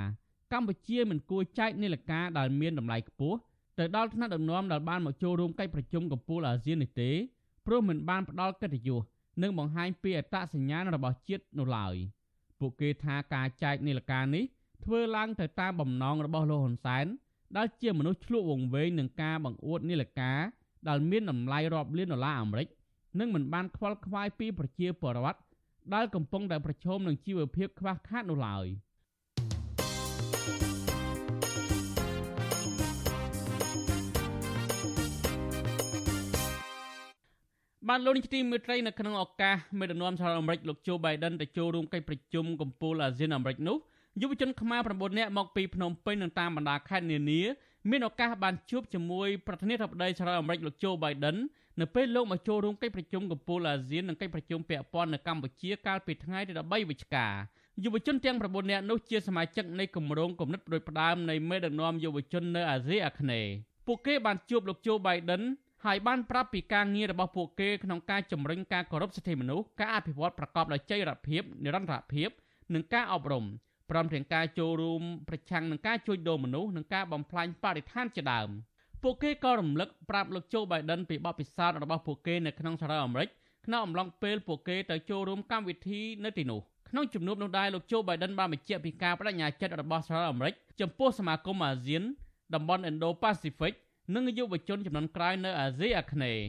[0.54, 3.38] កម្ពុជាមិនគួរចែកនីលការដែលមានតម្លៃខ្ពស់
[3.80, 7.10] ទៅដល់ថ្នាក់ដឹកនាំដែលបានមកចូលរួមកិច្ចប្រជុំកំពូលអាស៊ាននេះទេ
[7.66, 9.02] ព្រោះមិនបានផ្ដល់កិត្តិយស
[9.42, 11.96] និងបង្ហាញពីអត្តសញ្ញាណរបស់ជាតិនោះឡើយ
[12.60, 14.44] ពួកគេថាការចែកនីលការនេះ
[14.84, 17.06] ធ្វើឡើងទៅតាមបំណងរបស់លោកហ៊ុនសែន
[17.58, 20.40] ដែលជាមនុស្សឆ្លក់វង្វេងនឹងការបង្អួតនីលការ
[20.88, 22.68] ដែលមានតម្លៃរាប់លានដុល្លារអាមេរិក
[23.20, 25.40] និងមិនបានខ្វល់ខ្វាយពីប្រជាពលរដ្ឋ
[25.94, 28.68] ដែលកំពុងតែប្រឈមនឹងជីវភាពខ្វះខាតនោះឡើយ។
[37.90, 43.78] បានលោកនាយកទីមេត្រីនៅក្នុងឱកាសមេដឹកនាំសហរដ្ឋអាមេរិកលោកជូបៃដិនទៅចូលរួមកិច្ចប្រជុំកំពូលអាស៊ានអាមេរិកនោះ
[44.22, 47.42] យុវជនខ្មែរ9នាក់មកពីភ្នំពេញនិងតាមបណ្ដាខេត្តនានា
[47.90, 51.36] មានឱកាសបានជួបជាមួយប្រធានាធិបតីសហរដ្ឋអាមេរិកលោកជូបៃដិន
[51.82, 57.28] នៅពេលលោកមកចូលរួមកិច្ចប្រជុំកំពូលអាស៊ាននិងកិច្ចប្រជុំពាក់ព័ន្ធនៅកម្ពុជាកាលពីថ្ងៃទី13វិច្ឆិកា
[57.84, 63.52] យុវជនទាំង9នាក់នោះជាសមាជិកនៃគម្រោងគំនិតដូចផ្ដើមនៃមេដឹកនាំយុវជននៅអាស៊ីអាគ្នេយ៍
[63.88, 65.42] ពួកគេបានជួបលោកជូបៃដិន
[65.86, 72.30] ហើយបានប្រាប់ពីការងាររបស់ពួកគេក្នុងការជំរុញការគោរពសិទ្ធិមនុស្សការអភិវឌ្ឍប្រកបដោយចីរភាពនិរន្តរភាព
[72.74, 73.46] និងការអប់រំ
[73.90, 78.50] ព្រមទាំងការចូលរួមប្រឆាំងនឹងការជួញដូរមនុស្សនិងការបំផ្លាញបរិស្ថានជាដើម
[79.04, 83.30] ពួកគេក៏រំលឹកប្រាប់លោកជូបៃដិនពីបទពិសោធន៍របស់ពួកគេនៅក្នុងសហរដ្ឋអាមេរិក
[83.66, 92.04] ក្នុងអំឡុងពេលពួកគេទៅចូលរួមកម្មវិធីនៅទីនោះក្នុងជំនួបនោះដែរលោកជូបៃដិនបានបញ្ជាក់ពីការបដិញ្ញាចិត្តរបស់សហរដ្ឋអាមេរិកចំពោះសមាគមអាស៊ាន
[92.54, 93.74] តំបន់ Indo-Pacific
[94.16, 96.46] និងយុវជនចំនួនក្រោយនៅអាស៊ីអាគ្នេយ៍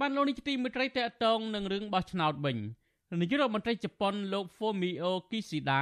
[0.00, 2.58] បានលោកនេះទីមេត្រីតកតងនឹងរឿងបោះឆ្នោតវិញ
[3.20, 5.80] នាយករដ្ឋមន្ត្រីជប៉ុនលោក Fumio Kishida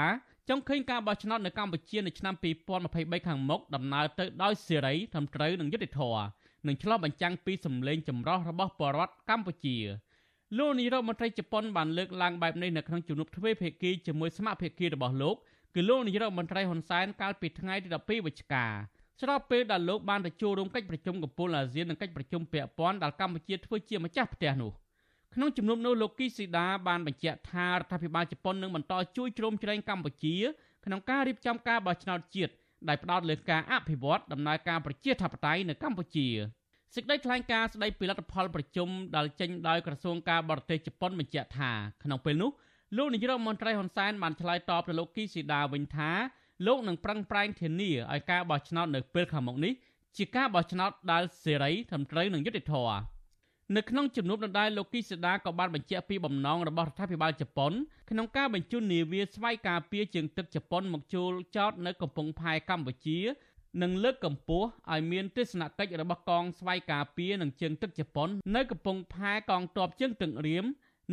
[0.48, 2.34] ចង់ឃើញការបោះឆ្នោតនៅកម្ពុជានៅឆ្នាំ
[2.80, 6.24] 2023ខាងមុខដំណើរទៅដោយសេរីត្រឹមត្រូវនិងយុត្តិធម៌
[6.66, 9.76] និងឆ្លុះបញ្ចាំងពីសម្លេងចម្រុះរបស់ប្រជាពលរដ្ឋកម្ពុជា
[10.58, 15.36] លោកនាយរដ្ឋមន្ត្រីជប៉ុនបានលើកឡើងបែបនេះនៅក្នុងជំនួបទ្វេភាគីជាមួយសមាភិកីរបស់លោក
[15.74, 18.66] គឺលោកនាយរដ្ឋមន្ត្រីហ៊ុនសែនកាលពីថ្ងៃទី12វិច្ឆិកា
[19.20, 24.72] ស្របពេលដែលលោកបានទៅចូលរួមកិច្ចប្រជុំកំពូលអាស៊ាននិងកិច្ចប្រជុំពាក់ព័ន្ធដែលកម្ពុជាធ្វើជាម្ចាស់ផ្ទះនោះ។
[25.34, 30.36] ក្នុងជំនុំនោះលោកគីស៊ីដាបានបញ្ជាក់ថារដ្ឋាភិបាលជប៉ុននឹងបន្តជួយជ្រោមជ្រែងកម្ពុជា
[30.84, 32.52] ក្នុងការរៀបចំការបោះឆ្នោតជាតិ
[32.88, 36.28] ដែលផ្ដោតលើការអភិវឌ្ឍដំណើរការប្រជាធិបតេយ្យនៅកម្ពុជា
[36.94, 41.70] សេចក្តីថ្លែងការណ៍ស្តីពីលទ្ធផលប្រជុំដែលចេញដោយក្រសួងការបរទេសជប៉ុនបញ្ជាក់ថា
[42.02, 42.50] ក្នុងពេលនោះ
[42.96, 46.10] លោកនាយរដ្ឋមន្ត្រីហ៊ុនសែនបានឆ្លើយតបទៅលោកគីស៊ីដាវិញថា
[46.66, 49.72] លោកនឹងប្រឹងប្រែងធានាឲ្យការបោះឆ្នោតនៅពេលខាងមុខនេះ
[50.16, 53.17] ជាការបោះឆ្នោតដែលសេរីត្រឹមត្រូវនិងយុត្តិធម៌
[53.76, 57.72] នៅក្នុងជំនួបដដែលលោកគីសេដាក៏បានបញ្ជាក់ពីបំណងរបស់រដ្ឋាភិបាលជប៉ុន
[58.10, 63.18] ក្នុងការបញ្ជូននាវាស្វ័យការពារជើងទឹកជប៉ុនមកជួលចតនៅកំពង់ផែកម្ពុជា
[63.82, 70.64] និងលើកកម្ពស់ឲ្យមានទស្សនកិច្ចរបស់កងស្វ័យការពារនិងជើងទឹកជប៉ុននៅកំពង់ផែកងទ័ពជើងទឹករៀម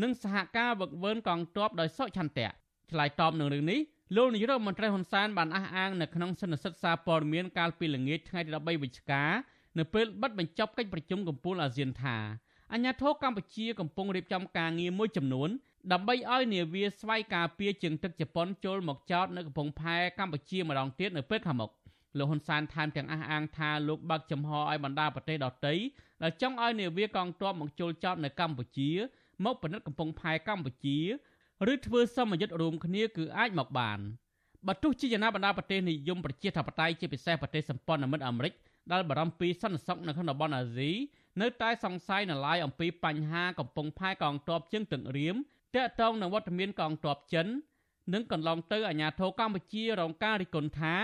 [0.02, 2.50] និងសហការវឹកវើកងទ័ពដោយសុឆន្ទៈ
[2.92, 3.80] ឆ្លើយតបនឹងរឿងនេះ
[4.16, 9.24] លោកនាយរដ្ឋមន្ត្រីហ៊ុនសែនបានអះអាងនៅក្នុងសន្និសីទសារព័ត៌មានកាលពីល្ងាចថ្ងៃទី13វិច្ឆិកា
[9.78, 12.18] នៅពេលបិទបញ្ចប់កិច្ចប្រជុំកំពូលអាស៊ានថា
[12.74, 15.50] អាញាធរកម្ពុជាកំពុងរៀបចំការងារមួយចំនួន
[15.92, 21.72] ដើម្បីឲ្យនាវាស្វ័យការពារជើងទឹកជប៉ុនចូលមកចតនៅកំពង់ផែកម្ពុជាម្ដងទៀតនៅពេលខាងមុខ
[22.18, 25.74] លោកហ៊ុនសែនថែមទាំងអះអាងថាលោកបើកចំហឲ្យបណ្ដាប្រទេសដទៃ
[26.24, 28.90] ដែលចង់ឲ្យនាវាកងទ័ពមកចូលចតនៅកម្ពុជា
[29.46, 30.98] មកពិនិត្យកំពង់ផែកម្ពុជា
[31.72, 34.00] ឬធ្វើសមយុទ្ធរួមគ្នាគឺអាចមកបាន
[34.68, 38.54] បើទោះជាយ៉ាងណាបណ្ដាប្រទេសនិយមប្រជាធិបតេយ្យជាពិសេសប្រទេសសម្ព័ន្ធមិត្តអាមេរិក
[38.92, 40.92] ដែលបារម្ភពីសន្តិសុខនៅក្នុងតំបន់អាស៊ី
[41.42, 45.36] នៅតែសង្ស័យនៅឡើយអំពីបញ្ហាកំពង់ផែកងទ័ពជើងទឹករៀម
[45.76, 47.48] តាក់ទងនឹងវត្តមានកងទ័ពចិន
[48.14, 50.96] និងកន្លងទៅអាញាធរកម្ពុជារងការរិះគន់ថា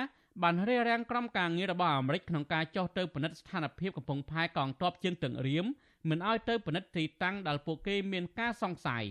[0.43, 5.65] បានរារាំងក្រុមការងាររបស់អាមេរិកក្នុងការចុះទៅពិនិត្យស្ថានភាពកំពង់ផែកងទ័ពជើងទឹករៀម
[6.09, 9.05] មិនឲ្យទៅពិនិត្យទីតាំងដែលពួកគេមានការសង្ស័យ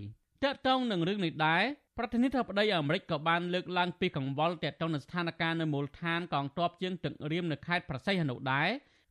[0.45, 1.63] តាក់ទងនឹងរឿងនេះដែរ
[1.99, 8.69] ប្រធានាធិបតីអាមេរិកក៏បានលើកឡើងពីកង្វល់តាក់ទងនឹងស្ថានភាពនៅមូលដ្ឋានកងទ័ពជើងទឹករៀមនៅខេត្តប្រស័យហនុដែរ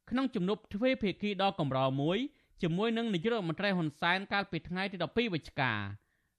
[0.09, 2.17] ក្នុងជំនួបទ្វេភាគីដ៏កម្រមួយ
[2.61, 5.73] ជាមួយនឹងនាយករដ្ឋមន្ត្រីហ៊ុនសែនកាលពីថ្ងៃទី12វិច្ឆិកា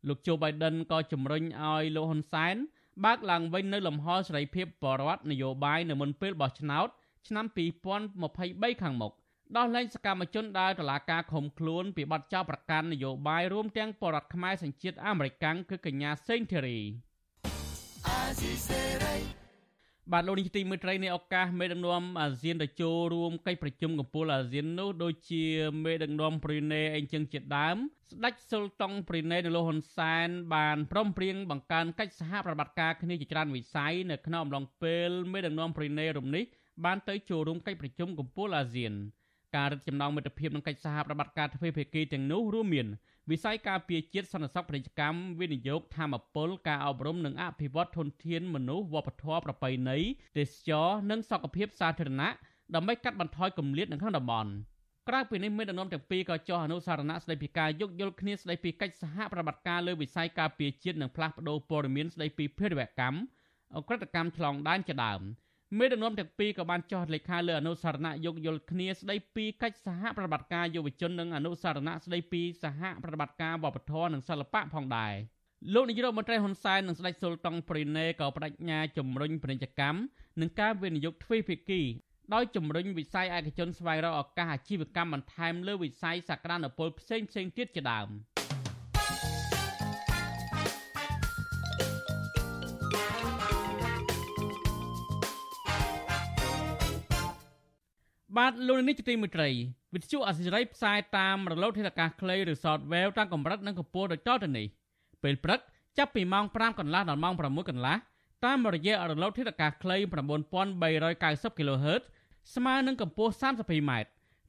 [0.09, 2.57] លោកโจ Biden ក៏ជំរុញឲ្យលោកហ៊ុនសែន
[3.05, 6.89] បើកឡើងវិញនៅលំហសេរីភាពបរិវត្តនយោបាយនៅមុនពេលបោះឆ្នោត
[7.29, 7.47] ឆ្នាំ
[8.15, 9.13] 2023ខាងមុខ
[9.57, 16.79] ដោះលែងសកម្មជនដែលតឡាការឃុំខ្លួនពីបទចោទប្រកាន់នយោបាយរួមទាំងបរដ្ឋខ្មែរសញ្ជាតិអាមេរិកគឺកញ្ញាសេងធីរី
[20.13, 25.45] បាទលោកនាយកទីមេត្រីនៃឱកាសមេដឹកនាំអាស៊ានទៅចូលរួមកិច្ចប្រជុំកំពូលអាស៊ាននោះដូចជា
[25.85, 27.77] មេដឹកនាំប្រ៊ុយណេអីចឹងជាដើម
[28.13, 36.45] ស្ដេចស៊ុលតុងប្រ៊ុយណេនៅលោកហ៊ុនសែនបានព្រមព្រៀងបង្កើនកិច្ចសហប្រតិបត្តិការគ្នាជាច្រើនវិស័យនៅក្នុងអំឡុងពេលមេដឹកនាំប្រ៊ុយណេរំនេះ
[36.85, 38.93] បានទៅចូលរួមកិច្ចប្រជុំកំពូលអាស៊ាន
[39.57, 42.87] ការរឹតចំណងមិត្តភាពនិងកិច្ចសហប្រតិបត្តិការទ្វេភាគីទាំងនោះរួមមាន
[43.31, 49.99] វិស័យការពារជាតិសន្តិសុខពាណិជ្ជកម្មវិនិយោគធម្មពលការអប់រំនិងអភិវឌ្ឍធនធានមនុស្សវប្បធម៌ប្រពៃណី
[50.39, 52.31] ទេសចរនិងសុខភាពសាធារណៈ
[52.75, 54.51] ដើម្បីកាត់បន្ថយគម្លាតនៅក្នុងតំបន់
[55.09, 63.19] ក្រៅពីនេះមេដឹកនាំទាំងពីរក៏ចុះអនុសារណៈស្ដីពីការយោគយល់គ្នាស្ដីពីកិច្ចសហប្រតិបត្តិការលើវិស័យការពារជាតិនិងផ្លាស់ប្តូរព័ត៌មានស្ដីពីភេរវកម្ម
[63.77, 65.21] អក្រិតកម្មឆ្លងដែនជាដើម
[65.79, 75.15] មេដឹកនាំទាំងពីរក៏បានចុះលេខាលើអនុសារណៈយោគយល់គ្នាស្ដីពីកិច្ចសហប្រតិបត្តិការយុវជននិងអនុសារណៈស្ដីពីសហប្រតិបត្តិការវប្បធម៌និងសិល្បៈផងដែរ
[75.75, 79.99] លោកនាយករដ្ឋមន្ត្រីហ៊ុនសែននិងស្ដេចស៊ុលតុងព្រីណេក៏បដិញ្ញាជំរុញពាណិជ្ជកម្ម
[80.41, 81.81] និងការវិនិយោគទ្វេភាគី
[82.35, 88.09] ដោយជំរុញវិស័យឯកជនស្វែងរកឱកាសអាជីវកម្មបន្ថែមលើវិស័យសក្តានុពលផ្សេងៗទៀតជាដើម។
[98.41, 99.49] បាទលោកនេះជាទីមេត្រី
[99.95, 104.67] វិទ្យុអសិរ័យផ្សាយតាមរលកធាតុអាកាសខ្លីឬ Shortwave តាមកម្រិតនិងកម្ពស់ដូចតទៅនេះ
[105.23, 105.61] ពេលព្រឹក
[105.99, 107.97] ចាប់ពីម៉ោង5កន្លះដល់ម៉ោង6កន្លះ
[108.45, 109.97] តាមរយៈរលកធាតុអាកាសខ្លី
[110.59, 112.03] 9390 kHz
[112.55, 113.93] ស្មើនឹងកម្ពស់ 32m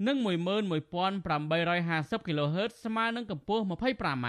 [0.08, 4.28] និង11850 kHz ស្មើនឹងកម្ពស់ 25m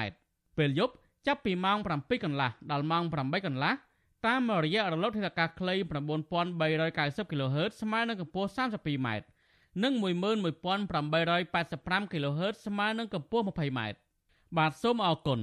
[0.58, 0.94] ពេលយប់
[1.26, 3.72] ចាប់ពីម៉ោង7កន្លះដល់ម៉ោង8កន្លះ
[4.26, 5.74] តាមរយៈរលកធាតុអាកាសខ្លី
[6.52, 9.08] 9390 kHz ស្មើនឹងកម្ពស់ 32m
[9.80, 13.80] និង11885 kHz ស្មើនឹងកម្ពស់ 20m
[14.56, 15.40] បាទសូមអរគុណ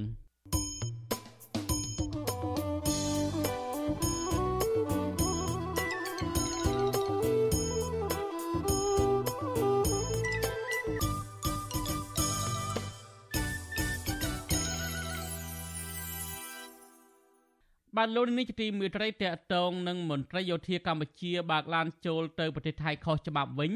[17.96, 23.72] បាទលោកនេះជាទីមេត្រីតកតងនឹងមន្ត្រីយោធាកម្ពុជាបើកឡានចូលទៅប្រទេសថៃខុសច្បាប់វិញ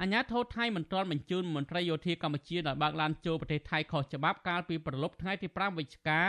[0.00, 6.22] អាញាធរថៃមិនទាន់បញ្ជូនមន្ត្រីយោធាកម្ពុជាដែលបើកឡានចូលប្រទេសថៃខុសច្បាប់កាលពីប្រលប់ថ្ងៃទី5វិច្ឆិកា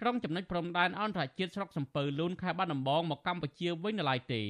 [0.00, 4.42] ត្រង់ចំណុចព្រំដែនអន្តរជាតិស្រុកសំពៅលូនខេត្តបាត់ដំបងមកកម្ពុជាវិញនៅឡើយទេ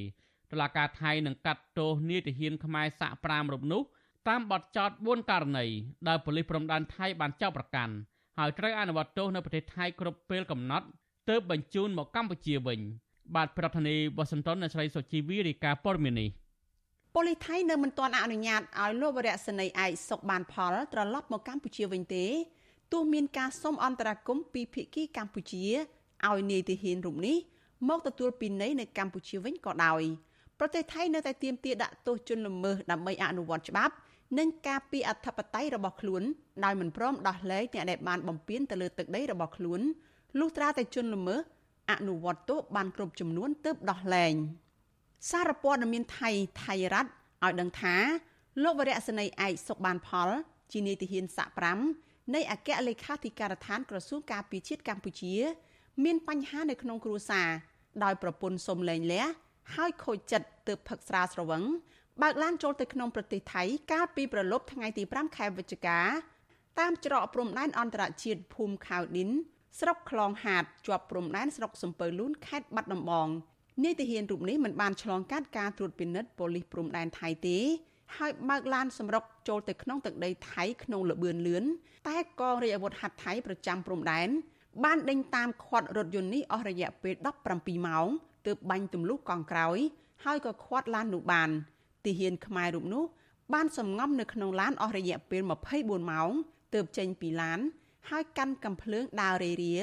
[0.50, 3.83] តុលាការថៃនឹងកាត់ទោសនាយទាហានខ្មែរសាក់5រូបនោះ
[4.28, 5.66] តាមបទចោទ4ករណី
[6.09, 7.94] ដែលប៉ូលីសព្រំដែនថៃបានចោទប្រកាន់
[8.38, 10.87] ហើយត្រូវអនុវត្តទោសនៅប្រទេសថៃគ្រប់ពេលកំណត់
[11.28, 12.81] ទើបបញ្ជូនមកកម្ពុជាវិញ
[13.35, 16.31] បាទប្រធានាធិបតីវ៉ាស៊ីនតោនអ្នកស្រីសុជីវីរាយការណ៍ព័ត៌មាននេះ
[17.14, 22.25] ប៉ូលីសថៃនៅមិនទាន់អនុញ្ញាតឲ្យលោកវរៈសេនីយ៍ឯកសុកបានផលត្រឡប់មកកម្ពុជាវិញទេ
[22.92, 25.64] ទោះមានការសុំអន្តរាគមន៍ពីភាគីកម្ពុជា
[26.29, 27.37] ឲ្យនាយទាហានរូបនេះ
[27.88, 30.03] មកទទួលពីនៃនៅកម្ពុជាវិញក៏ដោយ
[30.59, 33.94] ប្រទេសថៃនៅតែទាមទារដាក់ទោសជនល្មើសដើម្បីអនុវត្តច្បាប់
[34.38, 36.23] និងការពីអធិបតេយ្យរបស់ខ្លួន
[36.64, 39.81] ដោយមិនព្រមដោះលែងអ្នកដែលបានបំពានទៅលើទឹកដីរបស់ខ្លួន
[40.38, 41.40] លុះត្រាតែជនល្មើស
[41.90, 44.35] អនុវត្តទោសបានគ្រប់ចំនួនទើបដោះលែង។
[45.31, 46.31] សារព័ត៌មានថៃ
[46.64, 47.94] ថៃរដ្ឋឲ្យដឹងថា
[48.62, 50.28] លោកវរៈសេនីយ៍ឯកសុកបានផល
[50.72, 51.54] ជានាយទាហានសាក់
[51.92, 55.35] 5នៃអគ្គលេខាធិការដ្ឋានក្រសួងការពារជាតិកម្ពុជា
[56.04, 57.48] មានបញ្ហានៅក្នុងគ្រួសារ
[58.04, 59.24] ដោយប្រពន្ធសុំលែងលះ
[59.74, 61.62] ហើយខូចចិត្តទើបផឹកស្រាស្រវឹង
[62.22, 66.00] បើកឡានចូលទៅក្នុងប្រទេសថៃកាលពីប្រលប់ថ្ងៃទី5ខែវិច្ឆិកា
[66.78, 69.28] តាមច្រកព្រំដែនអន្តរជាតិភូមិខាវឌិន
[69.81, 73.28] ស្រុកខ្លងហាតជាប់ព្រំដែនស្រុកសំពៅលូនខេត្តបាត់ដំបង
[73.85, 77.59] នាយទាហានរូបនេះមិនបានឆ្លងកាត់ការត្រួតពិនិត្យប៉ូលីសព្រំដែនថៃទេ
[78.17, 81.64] ហើយបើកឡានសម្រុកចូលទៅក្នុងទឹកដីថៃក្នុងលបឿនលឿន
[82.09, 84.29] តែកងរាជអាវុធហត្ថថៃប្រចាំព្រំដែន
[84.85, 87.14] បានដេញតាមខាត់រថយន្តនេះអស់រយៈពេល
[87.51, 88.07] 17ម៉ោង
[88.47, 89.79] ទើបបាញ់ទម្លុះកង់ក្រោយ
[90.25, 91.51] ហើយក៏ខាត់ឡាននោះបាន
[92.05, 93.05] ទាហានខ្មែររូបនោះ
[93.55, 95.43] បានសំងំនៅក្នុងឡានអស់រយៈពេល
[95.75, 96.31] 24ម៉ោង
[96.75, 97.59] ទើបចេញពីឡាន
[98.11, 99.77] ហើយកាន់កំភ្លើងដើររេរា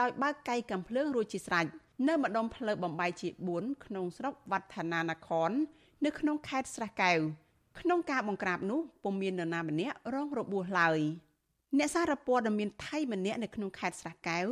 [0.00, 1.66] ដោយបើកកៃកំភ្លើងរួចជាស្រេច
[2.08, 5.50] នៅម្ដុំផ្លូវបំបីជា4ក្នុងស្រុកវឌ្ឍនានគរ
[6.04, 7.18] នៅក្នុងខេត្តស្រះកែវ
[7.80, 11.00] ក្នុងការបង្ក្រាបនោះពុំមាននរណាម្នាក់រងរបួសឡើយ
[11.78, 14.46] អ្នកសារព័ត៌មានថៃម្នាក់នៅក្នុងខេត្តស្រះកែវ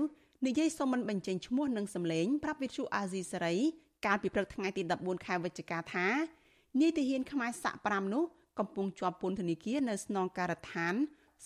[0.46, 3.56] និយាយសុំមិនបញ្ចេញឈ្មោះនិងសម្លេងប្រាប់វិទ្យុអាស៊ីសេរី
[4.06, 6.06] កាលពីព្រឹកថ្ងៃទី14ខែវិច្ឆិកាថា
[6.80, 8.24] នាយទាហានខ្មែរសាក់5នោះ
[8.58, 10.94] កំពុងជាប់ពន្ធនាគារនៅស្នងការដ្ឋាន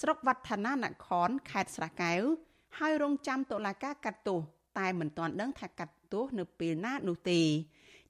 [0.00, 2.22] ស្រុកវឌ្ឍនានគរខេត្តស្រះកែវ
[2.78, 4.40] ហើយរងចាំតុលាការកាត់ទោស
[4.78, 7.40] តែមិនទាន់ដឹងថាកាត់ទោសនៅពេលណានោះទេ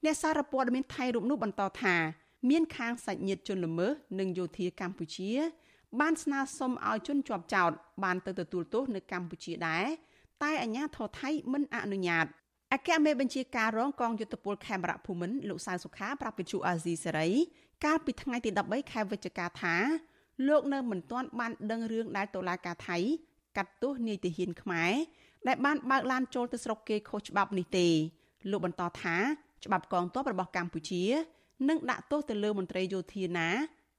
[0.04, 1.94] អ្នកសារព័ត៌មានថៃរូបនោះបន្តថា
[2.50, 5.32] មានខាងសាច់ញាតិជនល្មើសនិងយោធាកម្ពុជា
[6.00, 7.70] បានស្នើសុំឲ្យជនជាប់ចោត
[8.04, 9.84] បានទៅទទួលទោសនៅកម្ពុជាដែរ
[10.42, 12.26] តែអាជ្ញាធរថៃមិនអនុញ្ញាត
[12.72, 17.30] អគ្គមេបញ្ជាការរងកងយុទ្ធពលខេមរៈភូមិន្ទលោកសៅសុខាប្រាប់វិទ្យុអាស៊ីសេរី
[17.84, 19.76] កាលពីថ្ងៃទី13ខែវិច្ឆិកាថា
[20.48, 22.98] លោកនៅមិនទាន់បានដឹងរឿងដែលតុលាការថៃ
[23.56, 24.92] កាត់ទោសនាយទាហានខ្មែរ
[25.48, 27.86] ដែលបានបើកឡានចូលទៅស្រុកគេខុសច្បាប់នេះទេ
[28.50, 29.16] លោកបន្តថា
[29.64, 31.02] ច្បាប់កងទ័ពរបស់កម្ពុជា
[31.68, 33.48] និងដាក់ទោសទៅលើមន្ត្រីយោធាណា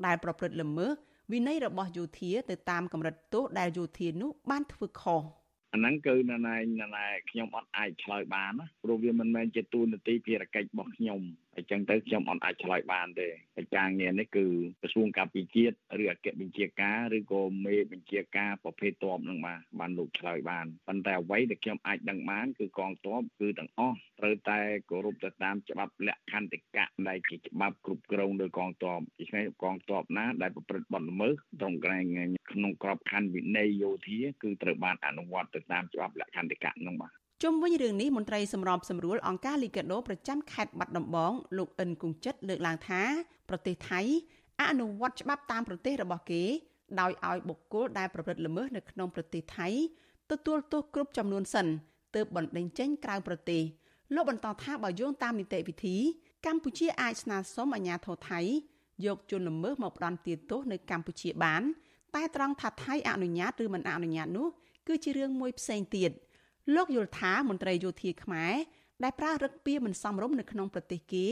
[0.06, 0.92] ដែលប្រព្រឹត្តល្មើស
[1.32, 5.22] វិន័យរបស់យោធាទៅតាមកម្រិតទោសដែលយោធានោះបានធ្វើខុស
[5.74, 11.22] អាហ្នឹងគឺណណែណណែខ្ញុំអត់អាចឆ្លើយបានណាព្រោះវាមិនមែនជាទូនាទីភារកិច្ចរបស់ខ្ញុំ
[11.58, 14.46] អញ្ចឹងទៅខ្ញុំអត់អាចឆ្លើយបានទេហើយការងារនេះគឺ
[14.82, 32.04] ក្រសួងការពារជាតិឬអគ្គបញ្ជាការឬក៏មេបញ្ជាការប្រភេទតបនឹងបានបានលោកឆ្លើយបានប៉ុន្តែអ្វីដែលខ្ញុំអាចដឹងបានគឺកងទ័ពគឺទាំងអស់ត្រូវតែគោរពទៅតាមច្បាប់លក្ខន្តិកៈដែលជាច្បាប់គ្រប់គ្រងដោយកងទ័ពដូច្នេះកងទ័ពណាដែលប្រព្រឹត្តបទល្មើសត្រង់ក្រែង
[32.52, 43.02] ក្នុងក្របខ័ណ្ឌវិន័យយោធាគឺត្រូវបានអនុវត្តទៅតាមច្បាប់លក្ខន្តិកៈនោះបាទ ជុំវិញរឿងនេះមន្ត្រីសម្របសម្រួលអង្គការលីកាដូប្រចាំខេត្តបាត់ដំបងលោកអិនគង្ជិតលើកឡើងថា
[43.50, 44.02] ប្រទេសថៃ
[44.62, 46.44] អនុវត្តច្បាប់តាមប្រទេសរបស់គេ
[47.00, 49.68] ដោយឲ្យបុគ្គលដែលប្រព្រឹត្តល្មើសនៅក្នុងប្រទេសថៃ
[50.32, 51.68] ទទួលទោសគ្រប់ចំនួនសិន
[52.16, 53.62] ទើបបណ្តេញចេញក្រៅប្រទេស
[54.16, 55.96] លោកបន្តថាបើយោងតាមនីតិវិធី
[56.46, 58.40] កម្ពុជាអាចស្នើសុំអាជ្ញាធរថៃ
[59.06, 61.62] យកជនល្មើសមកផ្ដន្ទាទោសនៅកម្ពុជាបាន
[62.16, 64.48] តែត្រង់ថាថៃអនុញ្ញាតឬមិនអនុញ្ញាតនោះ
[64.88, 66.12] គឺជារឿងមួយផ្សេងទៀត។
[66.74, 68.54] លោកយល់ថាមន្ត្រីយោធាខ្មែរ
[69.04, 71.28] ដែលប្រើរឹកពីមិនសមរម្យនៅក្នុងប្រទេសគេ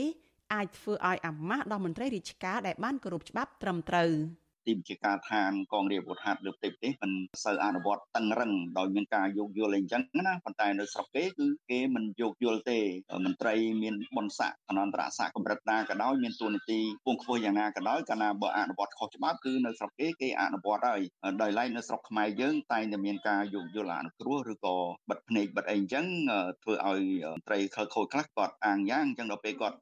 [0.54, 4.10] អាចធ្វើឲ្យអាម៉ាស់ដល់មន្ត្រីរាជការដែលបានគោរពច្បាប់ត្រឹមត្រូវ។
[4.66, 7.12] ទីបញ្ជាការឋានកងរាជអាវុធហត្ថលើប្រទេសប្រទេសមិន
[7.44, 12.78] សូវអនុវត្តតឹងរឹងដោយមានការយោគយល់អីចឹងណាប៉ុន្តែនៅស្រុកគេគឺគេមិនយោគយល់ទេ
[13.24, 21.00] មន្ត្រីមានបនស័កអនន្តរស័កកម្រិតណាក៏ដោយមានទួនាទីពងខ្ពស់យ៉ាងណាក៏ដោយកាលណាបើអនុវត្តខុសច្បាប់គឺនៅស្រុកគេគេអនុវត្តហើយ
[21.42, 24.76] ដោយឡែកនៅស្រុកខ្មែរយើងតែងតែមានការយោគយល់អនុគ្រោះឬក៏
[25.10, 26.06] បិទភ្នែកបិទអីចឹង
[26.62, 27.02] ធ្វើឲ្យ
[27.34, 29.76] មន្ត្រីខលខូចខ្លះគាត់អាងយ៉ាងអញ្ចឹងដល់ពេលគាត់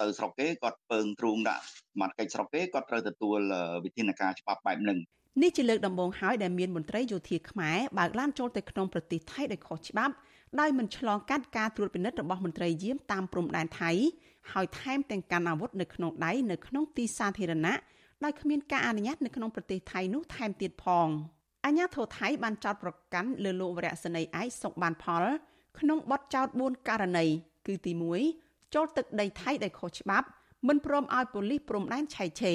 [0.00, 3.38] ទៅស្រុកគេគាត់ពើងទ្រូងដាក់ សមត្ថកិច្ចស្រុកគេគាត់ត្រូវទទួល
[3.84, 4.98] វិធានការច្បាប់បែបហ្នឹង
[5.42, 10.14] នេះជាលើកដំបូងហើយដែលមានមន្ត្រីយោធាខ្មែរបើកឡានចូលទៅក្នុងប្រទេសថៃដោយខុសច្បាប់
[10.60, 13.90] ដោយមិនឆ្លងកាត់ការត្រួតពិនិត្យរបស់មន្ត្រីយាមតាមព្រំដែនថៃ
[14.52, 17.74] ហើយថែមទាំងកាន់អាវុធនៅក្នុងដៃនៅក្នុងទីសាធារណៈ
[18.24, 21.08] ដោយគ្មានការអនុញ្ញាតនៅក្នុងប្រទេសថៃនោះថែមទៀតផង
[21.66, 25.24] អាញាធរថៃបានចោទប្រកាន់លើលោកវរៈសេនីយ៍ឯកសុកបានផល
[25.78, 27.26] ក្នុងបទចោទ4ករណី
[27.66, 27.92] គឺទី
[28.34, 30.26] 1ចូលទឹកដីថៃដោយខុសច្បាប់
[30.68, 32.54] មិនព្រមឲ្យប៉ូលីសព្រំដែនឆៃឆេ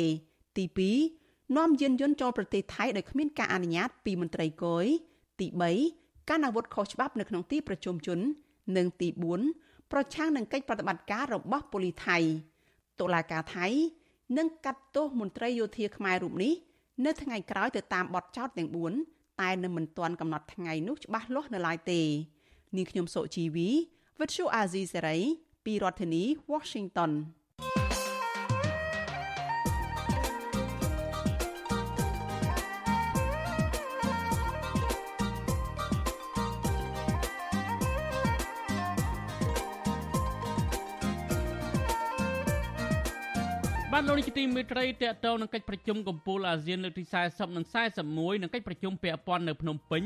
[0.57, 0.65] ទី
[1.11, 4.85] 2នាំយានយន្តចូលប្រទេសថៃដោយគ្មានការអនុញ្ញាតពីមន្ត្រីគយ
[5.39, 5.47] ទី
[5.87, 8.19] 3ការអាវុធខុសច្បាប់នៅក្នុងទីប្រជុំជន
[8.77, 9.07] និងទី
[9.51, 12.17] 4ប្រឆាំងនឹងកិច្ចប្រតិបត្តិការរបស់ប៉ូលីសថៃ
[12.99, 13.67] តុលាការថៃ
[14.37, 16.53] នឹងកាត់ទោសមន្ត្រីយោធាខ្មែររូបនេះ
[17.05, 18.69] នៅថ្ងៃក្រោយទៅតាមបទចោទទាំង
[19.05, 22.01] 4តែនៅមិនទាន់កំណត់ថ្ងៃនោះច្បាស់លាស់នៅឡើយទេ
[22.75, 23.69] នាងខ្ញុំសុជីវី
[24.19, 25.19] Virtual Azizi Serai
[25.65, 27.11] ពីរដ្ឋធានី Washington
[44.01, 47.65] បានលោកនាយកទីមេត្រីតេតតនឹងកិច្ចប្រជុំកំពូលអាស៊ានលើកទី40និង
[48.03, 50.03] 41និងកិច្ចប្រជុំពាក់ព័ន្ធនៅភ្នំពេញ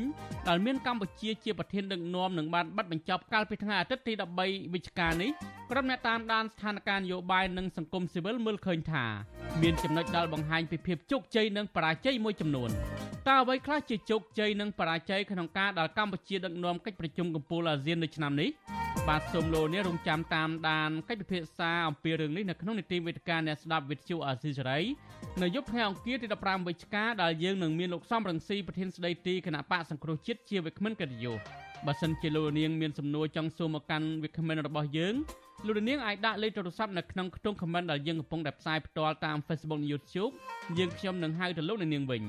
[0.48, 5.30] ដែលមានកម្ពុជាជាប្រធានដឹកនាំនឹងបានបិទបញ្ចប់កាលពីថ្ងៃអាទិត្យទី13វិច្ឆិកានេះ
[5.70, 9.04] ក្រុមអ្នកតាមដានស្ថានភាពនយោបាយនិងសង្គមស៊ីវិលមើលឃើញថា
[9.62, 12.70] មានចំណុចដែលបង្ហាញពីភាពជោគជ័យនិងបរាជ័យមួយចំនួន
[13.28, 18.50] តើអ្វីខ្លះជាជោគជ័យនិងបរាជ័យក្នុងការដែលកម្ពុជាដឹកនាំកិច្ចប្រជុំកំពូលអាស៊ាននៅឆ្នាំនេះ
[19.10, 24.80] បាទសូមលោកនេះរងចាំតាមដានកិច្ចពិភាក្សាអំពីរឿងនេះនៅក្នុងនីតិវេទិកាអ្នកស្ដាប់វិទ្យុអាស៊ីសេរី
[25.42, 31.36] នៅយប់ថ្ងៃអង្គារទី15វិច្ឆិកាដែលយើងនឹងមានលោកសំរងស៊ីប្រធានស្ដីទីគណៈបកសង្គ្រោះជាតិជាវិក្កាមកិត្តិយស
[31.86, 35.14] បើសិនជាលោកនាងមានសំណួរចង់សួរមកកាន់វិក្កាមរបស់យើង
[35.66, 40.32] លោកនាងអាចដាក់លេខទូរស័ព្ទនៅក្នុងខ្ទង់ comment ដែលយើងកំពុងតែផ្សាយផ្ទាល់តាម Facebook និង YouTube
[40.78, 42.22] យើងខ្ញុំនឹងហៅទៅលោកនាងវិញ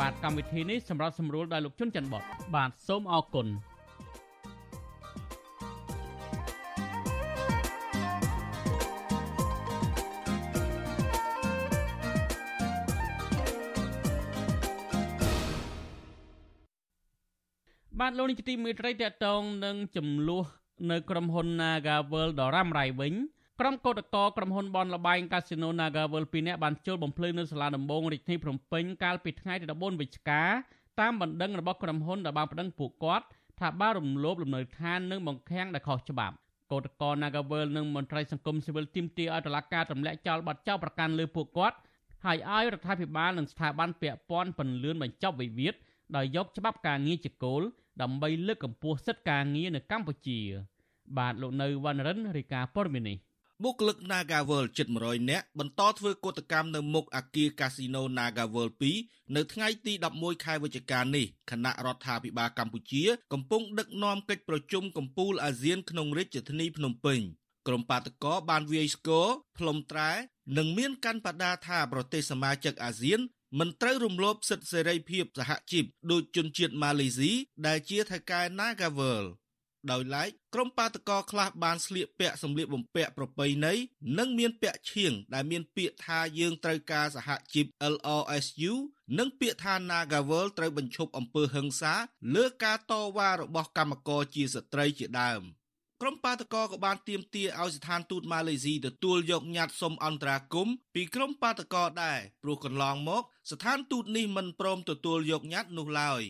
[0.00, 2.22] បាទកម្មវិធីនេះសម្រាប់សម្រួលដោយលោកជុនច័ន្ទបត
[2.54, 3.48] បាទសូមអរគុណ
[18.06, 20.44] បាទលោកនាយកទីមេត្រីតកតងនឹងចំនួន
[20.90, 23.14] នៅក្រុមហ៊ុន Naga World ដ៏រ៉ាំរ៉ៃវិញ
[23.60, 30.42] ក្រុមកោតក្រក្រុមហ៊ុនបនលបែងកាស៊ីណូ Naga World 2នាក់បានចូលបំភ្លឺនៅសាលាដំបងរាជធានីភ្នំពេញកាលពីថ្ងៃទី14វិច្ឆិកា
[31.00, 33.26] តាមបណ្ដឹងរបស់ក្រុមហ៊ុនដែលបានប្តឹងពួកគាត់
[33.60, 36.34] ថាបានរំលោភលំនៅឋាននិងបង្ខាំងដែលខុសច្បាប់
[36.72, 41.76] កោតក្រ Naga World និងមន្ត្រីសង្គមស៊ីវិលទីមទីឲ្យតុលាការទម្លាក់ចោលបទចោទប្រកាន់លើពួកគាត់
[42.24, 45.74] ហើយឲ្យរដ្ឋាភិបាលនិងស្ថាប័នពាក់ព័ន្ធពន្លឿនបញ្ចប់វិវាទ
[46.16, 47.64] ដោយយកច្បាប់ការងារជាគោល
[48.02, 50.40] ដើម្បីលើកកម្ពស់សិទ្ធិការងារនៅកម្ពុជា
[51.18, 53.18] បាទលោកនៅវណ្ណរិនរាយការណ៍ព័ត៌មាននេះ
[53.62, 58.68] បុគ្គលិក Nagavel ជិត100នាក់បន្តធ្វើកោតកម្មនៅមុខអគារកាស៊ីណូ Nagavel
[59.00, 67.20] 2នៅថ្ងៃទី11ខែវិច្ឆិកានេះគណៈរដ្ឋាភិបាលកម្ពុជា កំពុងដឹកនាំកិច្ចប្រជុំកំពូលអាស៊ានក្នុងរាជធានីភ្នំពេញ
[67.66, 69.26] ក្រុមបាតកោបានវាយស្គរ
[69.58, 70.10] ផ្លុំត្រែ
[70.58, 73.20] និងមានកាន់បដាថាប្រទេសសមាជិកអាស៊ាន
[73.58, 77.32] មិនត្រូវរំលោភសិទ្ធិសេរីភាពសហជីពដោយជនជាតិម៉ាឡេស៊ី
[77.66, 79.24] ដែលជាថៅកែ Nagavel
[79.90, 83.74] ដោយឡែកក្រុមបាតកោខ្លះបានស្លៀកពាក់សម្លៀកបំពាក់ប្រពៃណី
[84.18, 88.72] និងមានពាក់ឈៀងដែលមានពាក្យថាយើងត្រូវការសហជីព LRSU
[89.18, 91.94] និងពាក្យថា Nagavel ត្រូវបញ្ឈប់អំពើហិង្សា
[92.34, 95.42] លើការតវ៉ារបស់កម្មករជាស្ត្រីជាដើម។
[96.06, 106.22] ក្រុមបាតកោក៏បានទាមទារឲ្យស្ថានទូតម៉ាឡេស៊ីទទួលយកញត្តិសុំអន្តរាគមន៍ពីក្រុមបាតកោដែរព្រោះកន្លងមក ស្ថានទូតនេះមិនព្រមទទួលយកញត្តិនោះឡើយ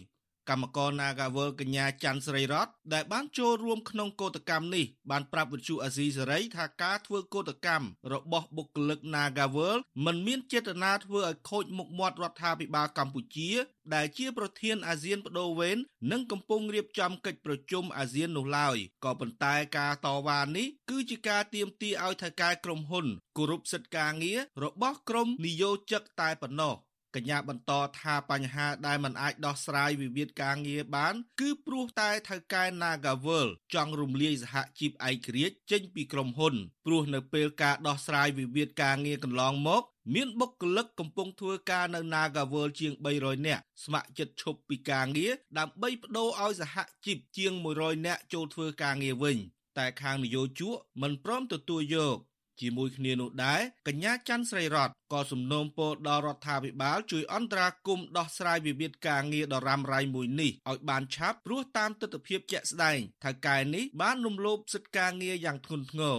[0.49, 13.51] កម្មករ Nagawal កញ្ញាច័ន្ទស្រីរតដែលបានចូលរួមក្នុងកោតកម្មនេះបានប្រាប់វិទ្យុអាស៊ីសេរីថាការធ្វើកោតកម្មរបស់បុគ្គលិក Nagawal មិនមានចេតនាធ្វើឲ្យខូចមុខមាត់រដ្ឋាភិបាលកម្ពុជា
[13.95, 15.79] ដែលជាប្រធានអាស៊ានបដូវវេន
[16.13, 26.75] និងកំពុងរៀបចំកិច្ចប្រជុំអាស៊ាននោះឡើយក៏ប៉ុន្តែការតវ៉ានេះគឺជាការទាមទារឲ្យថៅកែក្រុមហ៊ុនគោរពសិទ្ធិការងាររបស់ក្រុមនិយោជិកតែប៉ុណ្ណោះ
[27.15, 36.55] កញ្ញាបន្តថាបញ្ហាដែលមិនអាចដោះស្រាយវិវាទការងារបាន គឺព្រោះតែថៅកែ Nagavel ចង់រំលាយសហជីពឯករាជ្យចេញពីក្រុមហ៊ុន
[36.87, 39.83] ព្រោះនៅពេលការដោះស្រាយវិវាទការងារកន្លងមក
[40.15, 49.39] មានបុគ្គលិកកំពុងធ្វើការនៅ Nagavel ជាង300នាក់ស្ម័គ្រចិត្តឈប់ពីការងារដើម្បីបដូរឲ្យសហជីពជាង100នាក់ចូលធ្វើការងារវិញ
[49.79, 52.17] តែខាងនយោជកមិនព្រមទទួលយក
[52.61, 66.19] ជាមួយគ្នានោះដែរកញ្ញាច័ន្ទស្រីរតក៏សំណូមពរដល់រដ្ឋាភិបាលជួយអន្តរាគមន៍ដោះស្រាយវិវាទការងារដ៏រ៉ាំរ៉ៃមួយនេះឲ្យបានឆាប់ព្រោះតាមទស្សនវិជ្ជាជាក់ស្ដែងថៅកែនេះបានរំលោភសិទ្ធិការងារយ៉ាងធ្ងន់ធ្ងរ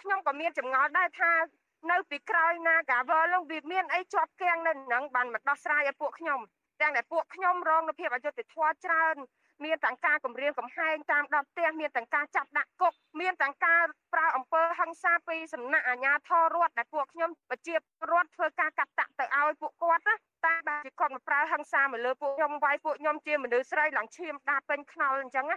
[0.00, 1.32] ខ្ញុំក៏មានចម្ងល់ដែរថា
[1.90, 6.40] នៅពីក្រោយណាកាវលនឹងវាមានអីជាប់គាំងនៅនឹងបានមកដោះស្រាយឲ្យពួកខ្ញុំ
[6.80, 9.16] ទាំងតែពួកខ្ញុំរងនូវភាពអយុត្តិធម៌ច្រើន
[9.64, 13.82] មានទាំងការគម្រាមកំហែងតាមដល់ផ្ទះមានទាំងការចាប់ដាក់គុកមានទាំងការ
[14.14, 17.74] ប្រើអំពើហិង្សាពីសំណាក់អាជ្ញាធររដ្ឋដែលពួកខ្ញុំប្រជា
[18.10, 20.14] រដ្ឋធ្វើការកាត់តាក់ទៅឲ្យពួកគាត់ណា
[20.46, 25.56] តែបើជាគាត់មកប្រើហិង្សាមកលើពួកខ្ញុំវាយពួកខ្ញុំជាមនុស្សស្រីឡើងឈាមដាពេញខ្នល់អញ្ចឹងណា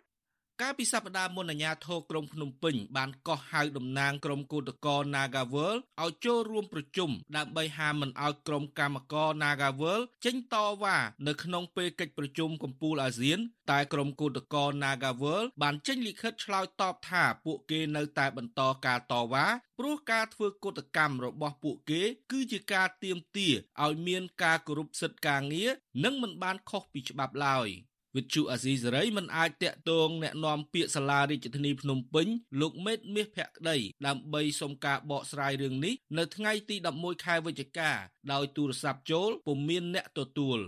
[0.61, 13.39] កាលពីសប្តាហ៍មុនអាជ្ញាធរក្រុងភ្នំពេញបានកោះហៅតំណាងក្រុមគឧតកោ Nagavel ឲ្យចូលរួមប្រជុំដើម្បីហាមមិនឲ្យក្រុមកម្មករ Nagavel ចេញតវ៉ានៅក្នុងពេលកិច្ចប្រជុំកំពូលអាស៊ាន
[13.71, 19.45] តែក្រុមគឧតកោ Nagavel បានចេញលិខិតឆ្លើយតបថាពួកគេនៅតែបន្តការតវ៉ា
[19.79, 25.69] ព្រោះការធ្វើកុតកម្មរបស់ពួកគេ គឺជាការទាមទារឲ្យមានការគោរពសិទ្ធិការងារ
[26.03, 27.69] និងមិនបានខុសពីច្បាប់ឡើយ។
[28.16, 32.26] វិទ្យុអាស៊ីសេរីមិនអាចតាក់ទងแนะនាំពាក្យសាលារាជធានីភ្នំពេញ
[32.60, 37.90] លោកមេតមាសភក្តីដើម្បីសុំការបកស្រាយរឿងនេះនៅថ្ងៃទី11ខែវិច្ឆិកា
[38.32, 40.60] ដោយទូរស័ព្ទចូលពុំមានអ្នកទទួល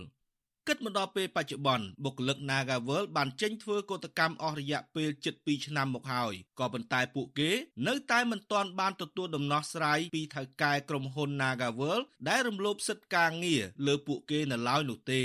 [0.67, 7.51] គិតមកដល់ពេលបច្ចុប្បន្នបុគ្គលិក Nagavel បានចេញធ្វើកោតកម្មអស់រយៈពេលជិត2ឆ្នាំមកហើយក៏ប៉ុន្តែពួកគេ
[7.87, 11.99] នៅតែមិនទាន់បានទទួលដំណោះស្រាយពីថៅកែក្រុមហ៊ុន Nagavel
[12.29, 15.23] ដែលរំលោភសិទ្ធិការងារលើពួកគេនៅឡើយនោះទេ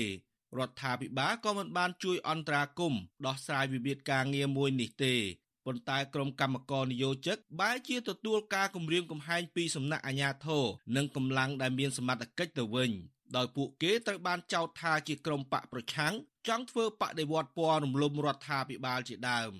[0.59, 5.15] រដ្ឋាភិបាលក៏មិនបានជួយអន្តរាគមន៍ដោះស្រាយវិវាទការងារមួយនេះទេ
[5.65, 12.91] ប៉ុន្តែក្រុមកម្មករនយោជិកបែរជាទទួលការគំរាមកំហែងពីសំណាក់អាជ្ញាធរនិងកម្លាំងដែលមានសមត្ថកិច្ចទៅវិញ
[13.35, 16.13] ដោយពួកគេត្រូវបានចោទថាជាក្រុមបកប្រឆាំង
[16.47, 19.51] ចង់ធ្វើបដិវត្តពណ៌រំលំរដ្ឋាភិបាលជាដើម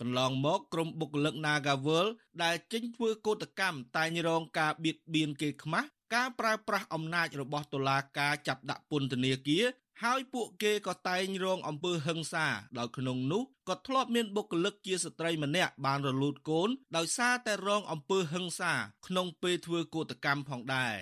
[0.00, 2.06] កន្លងមកក្រុមបុគ្គលិក Nagawal
[2.42, 9.64] ដែលចេញធ្វើកោតកម្មតែងរងការបៀតបៀនគេខ្មាស់ការប្រើប្រាស់អំណាចរបស់តុលាការចាប់ដាក់ពន្ធនាគារ
[10.04, 12.46] ហើយពួកគេក៏តែងរងអំពើហិង្សា
[12.78, 18.72] ដោយក្នុងនោះក៏ធ្លាប់មានបុគ្គលិកជាស្ត្រីម្នាក់បានរលូតកូនដោយសារតែរងអំពើហិង្សា
[19.06, 20.96] ក្នុងពេលធ្វើកោតកម្មផងដែរ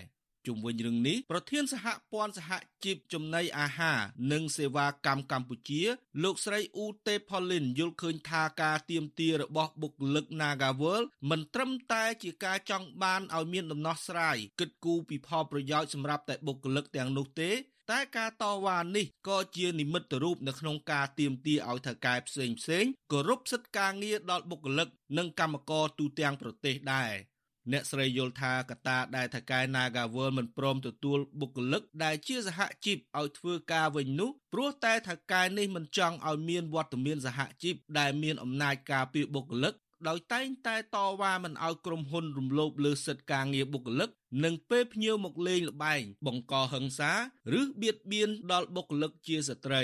[0.47, 2.51] ជុំវិញរឿងនេះប្រធានសហព័ន្ធសហ
[2.85, 3.99] ជីពចំណីអាហារ
[4.33, 5.83] និងសេវាកម្មកម្ពុជា
[6.23, 17.51] លោកស្រីអ៊ូតេផូលីនយល់ឃើញថាការទៀមទារបស់បុគ្គលិក Nagawal មិនត្រឹមតែជាការចង់បានឲ្យមានដំណោះស្រាយគិតគូរពីផលប្រយោជន៍សម្រាប់តែបុគ្គលិកទាំងនោះទេ
[17.93, 27.13] តែការតវ៉ានេះក៏ជានិមិត្តរូបនៅក្នុងការទៀមទាឲ្យថៅកែផ្សេងផ្សេងគោរពសិទ្ធិការងារដល់បុគ្គលិក និងកម្មករទូទាំងប្រទេសដែរ
[27.73, 39.75] អ្នកស្រីយល់ថាកត្តាដែលថៅកែ Nagawal មិនព្រមទទួលបុគ្គលិកដែលជាសហជីពឲ្យធ្វើការវិញនោះព្រោះតែថៅកែនេះមិនចង់ឲ្យមានវត្តមានសហជីពដែលមានអំណាចការពារបុគ្គលិក
[40.09, 44.11] ដោយតែងតែតវ៉ាមិនឲ្យក្រុមហ៊ុនរំលោភលើសិទ្ធិការងារបុគ្គលិក
[44.45, 47.13] និងពេលភ្ញៀវមកលេងល្បែងបង្កហិង្សា
[47.61, 49.83] ឬបៀតបៀនដល់បុគ្គលិកជាស្ត្រី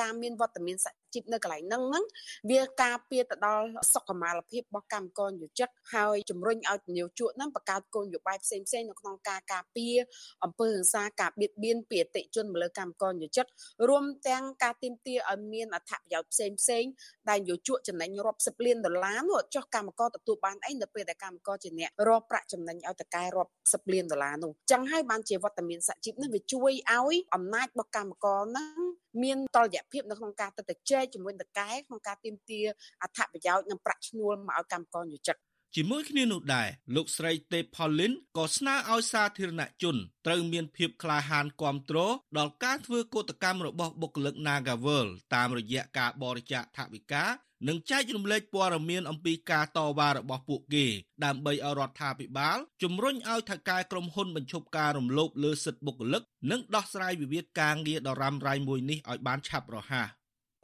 [0.00, 2.04] ការមានវត្តមានសហ ជីពនៅកន្លែងហ្នឹងហ្នឹង
[2.50, 9.96] វាការពារទៅដល់សុខុមាលភាពរបស់កម្មករនិយោជិតហើយជំរុញឲ្យនិយោជកហ្នឹងបង្កើតគោលនយោបាយផ្សេងផ្សេងនៅក្នុងការការពារ
[10.44, 13.46] អំពើហិង្សាការបៀតបៀនពីអតិជនមកលើកម្មករនិយោជិត
[13.88, 16.84] រួមទាំងការទាមទារឲ្យមានអត្ថប្រយោជន៍ផ្សេងផ្សេង
[17.28, 32.66] ដែលនិយោជកចំណេញរាប់សិបលានដុល្លារនោះចុះកម្មករទទួលបានអីនៅពេលដែលកម្មករជាអ្នករកប្រាក់ចំណេញឲ្យតកែរាប់សិបលានដុល្លារនោះចឹងហើយបានជាវត្តមានសហជីពនេះវាជួយឲ្យអំណាចរបស់កម្មករហ្នឹង មានតលយៈភាពនៅក្នុងការទៅទៅជែកជាមួយតកែក្នុងការទាមទារ
[33.02, 35.36] អត្ថប្រយោជន៍និងប្រាក់ឈ្នួលមកឲ្យកម្មករនិយោជិត
[35.76, 39.96] ជាមួយគ្នានោះដែរលោកស្រីទេផូលីនក៏ស្នើឲ្យសាធារណជន
[40.26, 47.24] ត្រូវមានភាពក្លាហានគ្រប់គ្រងដល់ការធ្វើកោតកម្មរបស់បុគ្គលិក Nagavel តាមរយៈការបរិច្ចាគថវិកា
[47.68, 50.86] និងចែករំលែកព័ត៌មានអំពីការតវ៉ារបស់ពួកគេ
[51.24, 60.08] ដើម្បីឲ្យរដ្ឋាភិបាលជំរុញឲ្យថៅកែក្រុមហ៊ុនបញ្ឈប់ការរំលោភលើសិទ្ធិបុគ្គលិក និងដោះស្រាយវិវាទការងារដ៏រ៉ាំរ៉ៃមួយនេះឲ្យបានឆាប់រហ័ស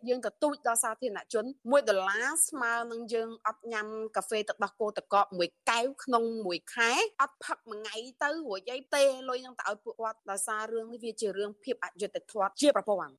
[0.08, 3.86] យើងទទូចដល់សាធារណជន1ដុល្លារស្មើនឹងយើងអត់ញ៉ាំ
[4.16, 6.90] កាហ្វេទឹកដោះគោតកកមួយកែវក្នុងមួយខែ
[7.20, 13.14] អត់ផឹកមួយថ្ងៃទៅរួចអីទេលុយនឹងទៅឲ្យពួកគាត់ដោយសាររឿងនេះវាជារឿងភាពអយុត្តិធម៌ជាប្រព័ន្ធ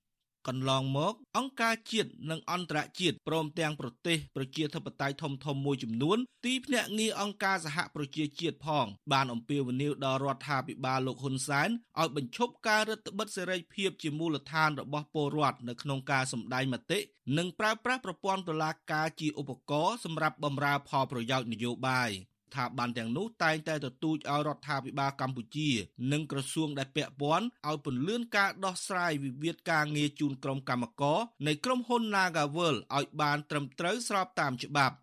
[0.47, 11.69] កន្លងមក អង្គការជាតិនិងអន្តរជាតិព្រមទាំងប្រទេសប្រជាធិបតេយ្យធំធំមួយចំនួនទីភ្នាក់ងារអង្គការសហប្រជាជាតិផង បានអំពាវនាវដល់រដ្ឋាភិបាលលោកហ៊ុនសែន
[11.99, 16.99] ឲ្យបញ្ឈប់ការរឹតបន្តឹងសេរីភាពជាមូលដ្ឋានរបស់ពលរដ្ឋនៅក្នុងការសម្ដែងមតិ
[17.37, 22.11] និងប្រើប្រាស់ប្រព័ន្ធតុលាការជាឧបករណ៍សម្រាប់បម្រើផលប្រយោជន៍នយោបាយ។
[22.55, 25.69] ថាបានទាំងនោះតែងតែទទូចឲ្យរដ្ឋាភិបាលកម្ពុជា
[26.11, 34.95] និងក្រសួងដែលពាក់ព័ន្ធឲ្យពន្លឿនការដោះស្រាយវិវាទការងារជូនក្រុមកម្មករនៃក្រុមហ៊ុន Nagavel ឲ្យបានត្រឹមត្រូវស្របតាមច្បាប់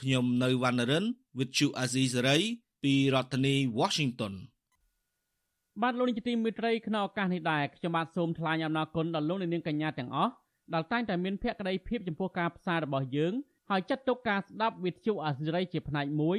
[0.00, 1.04] ខ្ញុំនៅវណ្ណរិន
[1.36, 2.42] With Chu Azizi Saray
[2.82, 4.34] ពីរដ្ឋធានី Washington
[5.82, 10.32] បាទលោកនាយកទីមេត្រីក្នុងឱកាសនេះដែរខ្ញុំបាទសូមថ្លែងអំណរគុណដល់លោកនាងកញ្ញាទាំងអស់
[10.74, 13.32] ដែលតែងតែមានភក្ដីភាពចំពោះការផ្សាយរបស់យើង
[13.70, 16.38] ហើយចាត់ទុកការស្ដាប់វិទ្យុអាស៊ីរីជាផ្នែកមួយ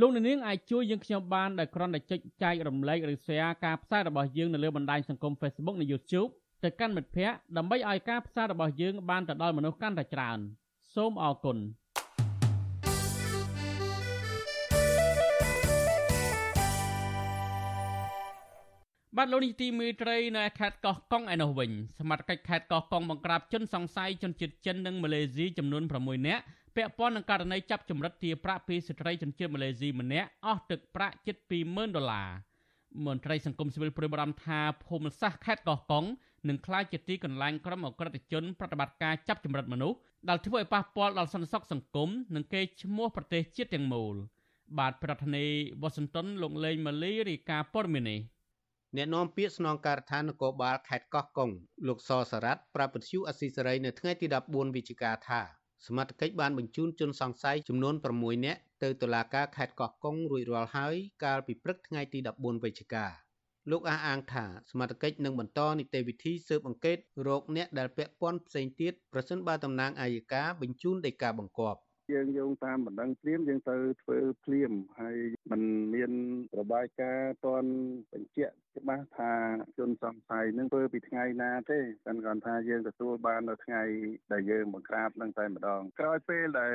[0.00, 6.30] លោកនាងអាចជួយយើងខ្ញុំបានដោយគ្រាន់តែចុចចែករំលែកឬ share ការផ្សាយរបស់យើងនៅលើបណ្ដាញសង្គម Facebook និង YouTube
[6.64, 10.38] ទៅកាន់មិត្តភ័ក្តិដើម្បីឲ្យការផ្សាយរបស់យើងបានទៅដល់មនុស្សកាន់តែច្រើន
[10.94, 11.58] សូមអរគុណ
[19.16, 26.44] បាទលោកនេះទីមេត្រីនៅខេត្តកោះកុងឯនោះវិញសមត្ថកិច្ចខេត្តកោះកុងបង្ក្រាបជនសង្ស័យជនជាតិចិននិងម៉ាឡេស៊ីចំនួន6នាក់
[26.76, 32.28] ពាក់ព័ន្ធនឹងករណីចាប់ចម្រិតទារប្រាក់ពីស្ត្រីជនជាតិម៉ាឡេស៊ីម្នាក់អស់ទឹកប្រាក់ជិត20,000ដុល្លារ
[33.06, 36.04] មន្ត្រីសង្គមស៊ីវិលព្រួយបារម្ភថាភូមិសាស្ត្រខេត្តកោះកុង
[36.48, 39.98] នឹងក្លាយជាទីកន្លែងក្រុមអក្រិតជនប្រតិបត្តិការចាប់ចម្រិតមនុស្ស
[40.28, 44.14] ដែលធ្វើឲ្យប៉ះពាល់ដល់សន្តិសុខសង្គមនិងកេរ្តិ៍ឈ្មោះប្រទេសជាតិទាំងមូល
[44.78, 48.20] បាទប្រធានាធិបតីវ៉ាស៊ីនតោនលោកលេងម៉ាលីរាយការណ៍ព័ត៌មាននេះ
[48.96, 51.50] អ្នកនាំពាក្យស្នងការដ្ឋាននគរបាលខេត្តកោះកុង
[51.88, 55.40] លោកសសារ៉ាត់ប្រាប់ពទ្យុអស៊ីសេរីនៅថ្ងៃទី14វិច្ឆិកាថា
[55.86, 63.06] សមត្ថកិច្ចបានបញ្ជូនជនសង្ស័យចំនួន6នាក់ទៅតុលាការខេត្តកោះកុងរួចរាល់ហើយកាលពីព្រឹកថ្ងៃទី14វិច្ឆិកា
[63.70, 71.78] លោកអះអាងថាសមត្ថកិច្ចនឹងបន្តនីតិវិធីស៊ើបអង្កេតរោគអ្នកដែលពាក់ព័ន្ធផ្សេងទៀតប្រសិនបើតំណាងអាយកាបញ្ជូនដីកាបង្គាប់
[72.12, 75.60] យើងយោងតាមបណ្ដឹងភ្លាមយើងទៅធ្វើភ្លាមហើយ มัน
[75.94, 76.12] មាន
[76.60, 77.64] របាយការណ៍តន
[78.12, 79.32] បញ្ជាក់ច្បាស់ថា
[79.78, 83.82] ជនសង្ស័យនឹងធ្វើពីថ្ងៃណាទេតែគាត់ថាយើងទទួលបាននៅថ្ងៃ
[84.32, 86.74] ដែលយើងបង្ក្រាបនឹងតែម្ដងក្រោយពេលដែល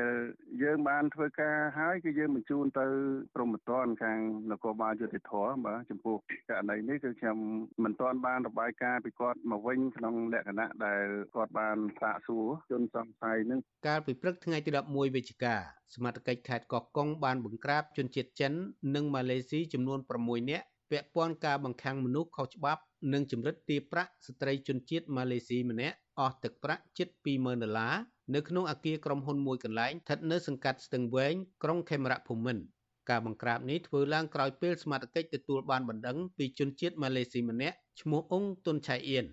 [0.64, 2.88] យើងបានធ្វើការហើយគឺយើងបញ្ជូនទៅ
[3.36, 4.20] ព្រមត្តនខាង
[4.52, 5.34] នគរបាលយុតិធធ
[5.66, 6.16] បាទចំពោះ
[6.50, 7.38] ករណីនេះគឺខ្ញុំ
[7.84, 11.06] មិនទាន់បានរបាយការណ៍ពីគាត់មកវិញក្នុងលក្ខណៈដែល
[11.36, 15.56] គាត់បានសាកសួរជនសង្ស័យនឹងកាលពីព្រឹកថ្ងៃទី11វិច្ឆិកា
[15.96, 18.54] សមាជិកខេត្តកោះកុងបានបង្ក្រាបជនជាតិចិន
[18.96, 22.82] និងម៉ាឡេស៊ីចំនួន6នាក់ពាក់ព័ន្ធការបង្ខាំងមនុស្សខុសច្បាប់
[23.14, 27.96] និងជំរិតទារប្រាក់ស្ត្រីជនជាតិម៉ាឡេស៊ីម្នាក់អស់ទឹកប្រាក់ជិត20000ដុល្លារ
[28.36, 32.64] នៅក្នុងអគារក្រុមហ៊ុនមួយកន្លែងស្ថិតនៅសង្កាត់ស្ទឹងវែងក្រុងខេមរៈភូមិន្ទ
[33.10, 39.26] ការបង្ក្រាបនេះធ្វើឡើងក្រោយពេលសមាជិកទទួលបានបណ្ដឹងពីជនជាតិម៉ាឡេស៊ីម្នាក់ឈ្មោះអ៊ុងតុនឆៃអៀន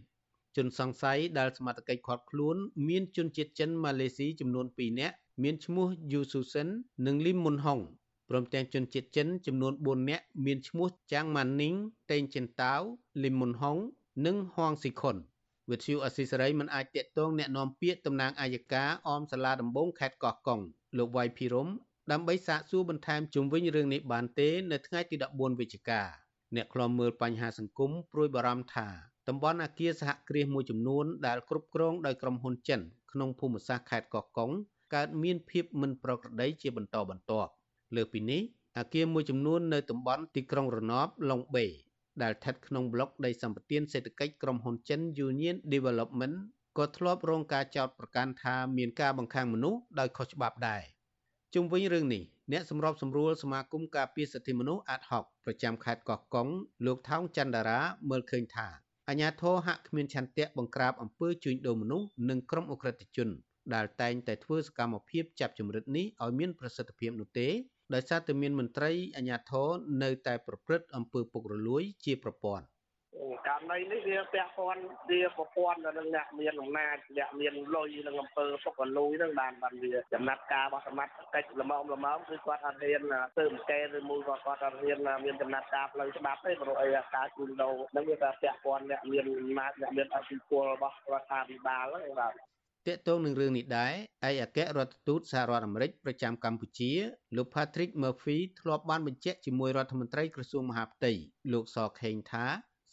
[0.57, 2.57] ជនសង្ស័យដែលសមាជិកឃាត់ខ្លួន
[2.89, 6.69] មានជនជាតិចិនម៉ាឡេស៊ីចំនួន2នាក់មានឈ្មោះយូស៊ូសិន
[7.07, 7.81] និងលីមមុនហុង
[8.30, 11.76] ព្រមទាំងជនជាតិចិនចំនួន4នាក់មានឈ្មោះចាងម៉ានីង
[12.12, 12.82] តេងចិនតាវ
[13.24, 13.78] លីមមុនហុង
[14.26, 15.16] និងហួងស៊ីខុន
[15.70, 20.62] វិទ្យុអស៊ីសេរីមិនអាចតាក់ទងแนะនាំពាក្យតំណាងអាយកាអមសាលាដំបងខេត្តកោះកុង
[20.98, 21.68] លោកវៃភីរម
[22.12, 26.02] ដើម្បីសាកសួរបន្ថែមជុំវិញរឿងនេះបានទេនៅថ្ងៃទី14វិច្ឆិកា
[26.56, 28.88] អ្នកខ្លំមើលបញ្ហាសង្គមព្រួយបារម្ភថា
[29.28, 32.82] តំបន់អាគារសហគ្រាសមួយចំនួនដែលគ្រប់គ្រងដោយក្រុមហ៊ុនចិន
[33.12, 34.52] ក្នុងភូមិសាស្ត្រខេត្តកោះកុង
[34.94, 37.52] កើតមានភាពមិនប្រក្រតីជាបន្តបន្ទាប់
[37.97, 38.43] លើពីនេះ
[38.79, 41.67] អគារមួយចំនួននៅតំបន់ទីក្រុងរណបឡុងបេ
[42.23, 46.37] ដែលស្ថិតក្នុងប្លុកដីសម្បត្តិសេដ្ឋកិច្ចក្រុមហ៊ុនចិន Union Development
[46.79, 50.83] ក៏ធ្លាប់រងការចោទប្រកាន់ថាមានការបង្ខាំងមនុស្សដោយខុសច្បាប់ដែរ
[51.55, 52.23] ជុំវិញរឿងនេះ
[52.53, 56.49] អ្នកសម្របសម្រួលសមាគមការពារសិទ្ធិមនុស្សអាតហុកប្រចាំខេត្តកោះកុង
[56.87, 57.81] លោកថោងច័ន្ទតារា
[58.11, 58.69] មើលឃើញថា
[59.09, 63.29] អាញាធរហាក់គ្មានឆន្ទៈបង្ក្រាបអំពើជួញដូរមនុស្សនិងក្រុមអ ுக ្រិតជន
[63.75, 67.49] ដែលតែងតែធ្វើសកម្មភាពចាប់ចម្រិតនេះឲ្យមានប្រសិទ្ធភាពនោះទេ
[67.95, 69.69] ដោយសារតែមានមន្ត្រីអាជ្ញាធរ
[70.03, 72.67] នៅតែប្រព្រឹត្តអំពើពុករលួយជាប្រព័ន្ធ
[73.49, 83.03] ករណីនេះវាពាក់ព័ន្ធវាប្រព័ន្ធទៅនឹងអ្នកមានអំណាចអ្នកមានលុយនឹងអំពើពុករលួយនឹងបានបានវាចំណាត់ការរបស់សមត្ថកិច្ចល្មមល្មមគឺគាត់អត់ហ៊ាន
[83.37, 92.33] ស៊ើបអង្កេតឬមួយក៏គាត់អត់ហ៊ានមានចំណាត់ការផ្លូវច្បាប់ទេព្រោះអីការជួញដូរនឹងវាតែពាក់ព័ន្ធអ្នកមានអំណាចអ្នកមានអធិបុលរបស់រដ្ឋាភិបាលហ្នឹងបាទ
[92.89, 93.95] ទាក់ទងនឹងរឿងនេះដែរ
[94.29, 96.93] ឯកអគ្គរដ្ឋទូតសហរដ្ឋអាមេរិកប្រចាំកម្ពុជា
[97.37, 101.13] លោក Patrick Murphy ធ្លាប់បានបញ្ជាក់ជាមួយរដ្ឋមន្ត្រីក្រសួងមហាផ្ទៃ
[101.53, 102.47] លោកសខេងថា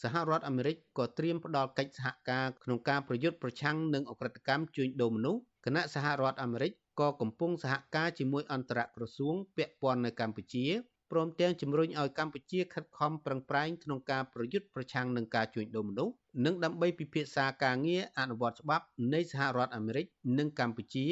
[0.04, 10.66] សហរដ្ឋអាមេរិកក៏ត្រៀមផ្ដល់កិច្ចសហការក្នុងការប្រយុទ្ធប្រឆាំងនឹងអ ுக ្រិតកម្មជួញដូរមនុស្សគណៈសហរដ្ឋអាមេរិកក៏កំពុងសហការជាមួយអន្តរក្រសួងពាក់ព័ន្ធនៅកម្ពុជា
[11.12, 16.14] ព្រមទាំងជំរុញឲ្យកម្ពុជាខិតខំប្រឹងប្រែងក្នុងការប្រយុទ្ធប្រឆាំងនឹងការជួញដូរមនុស្ស
[16.45, 18.85] និងដើម្បីពិភាក្សាការងារអនុវត្តច្បាប់
[19.15, 20.07] នៃសហរដ្ឋអាមេរិក
[20.39, 21.07] និងកម្ពុជា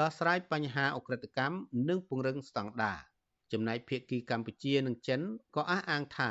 [0.00, 1.56] ដោះស្រាយបញ្ហាអ ுக ្រិតកម្ម
[1.88, 2.98] និងពង្រឹងស្តង់ដារ
[3.52, 5.20] ចំណែកភាគីកម្ពុជានិងចិន
[5.56, 6.30] ក៏អះអាងថា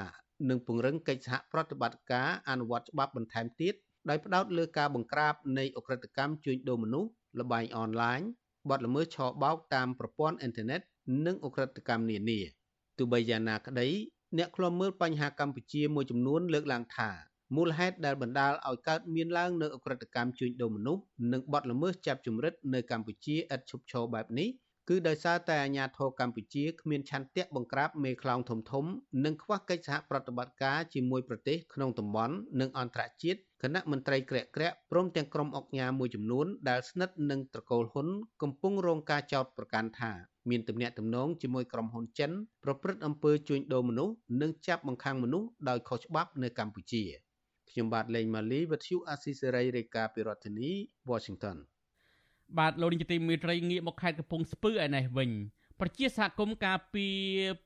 [0.50, 3.74] នឹងពង្រឹងកិច្ចសហប្រតិបត្តិការអនុវត្តច្បាប់បន្ថែមទៀត
[4.10, 8.20] ដោយផ្ដោតលើការបង្ក្រាបនៃអ ுக ្រិតកម្មជួញដូរមនុស្សលបែងអនឡាញ
[8.70, 10.82] បទល្មើសឆបោកតាមប្រព័ន្ធអ៊ីនធឺណិត
[11.26, 12.40] និងអ ுக ្រិតកម្មនានា
[12.98, 13.88] ទោះបីយ៉ាងណាក្តី
[14.38, 17.10] អ្នកខ្លំមើលបញ្ហាកម្ពុជាមួយចំនួនលើកឡើងថា
[17.57, 24.51] មូលហេតុដែលបណ្ដាលឲ្យកើតមានឡើងនៅអ ுக ្រិតកម្មជួញដូរមនុស្សនិងបទល្មើសចាប់ជំរិតនៅកម្ពុជាឥតឈប់ឈរបែបនេះ
[24.89, 28.85] គឺដោយសារតែអាញាធរកម្ពុជាគ្មានឆន្ទៈបង្ក្រាបមេខ្លោងធំធំ
[29.25, 38.09] និងខ្វះកិច្ចសហប្រតិបត្តិការជាមួយប្រទេសក្នុងតំបន់និងអន្តរជាតិគណៈមន្ត្រីក្រាក់ក្រាក់ព្រមទាំងក្រុមអង្គការមួយចំនួនដែលស្និទ្ធនឹងត្រកូលហ៊ុន
[38.43, 40.13] កំពុងរងការចោទប្រកាន់ថា
[40.51, 42.31] មានទំនាក់ទំនងជាមួយក្រុមហ៊ុនចិន
[42.65, 47.03] ប្រព្រឹត្តអំពើជួញដូរមនុស្សនិងចាប់បង្ខាំងមនុស្សដោយខុសច្បាប់នៅកម្ពុជា
[47.75, 50.71] ខ្ញុំបាទលេងម៉ាលីវិទ្យុអាស៊ីសេរីរាយការណ៍ពីរដ្ឋធានី
[51.11, 51.57] Washington
[52.59, 55.31] បាទលោកនាយកទីមេត្រីងាកមកខេត្តកំពង់ស្ពឺឯនេះវិញ
[55.81, 57.07] ប្រជាសហគមន៍ការពី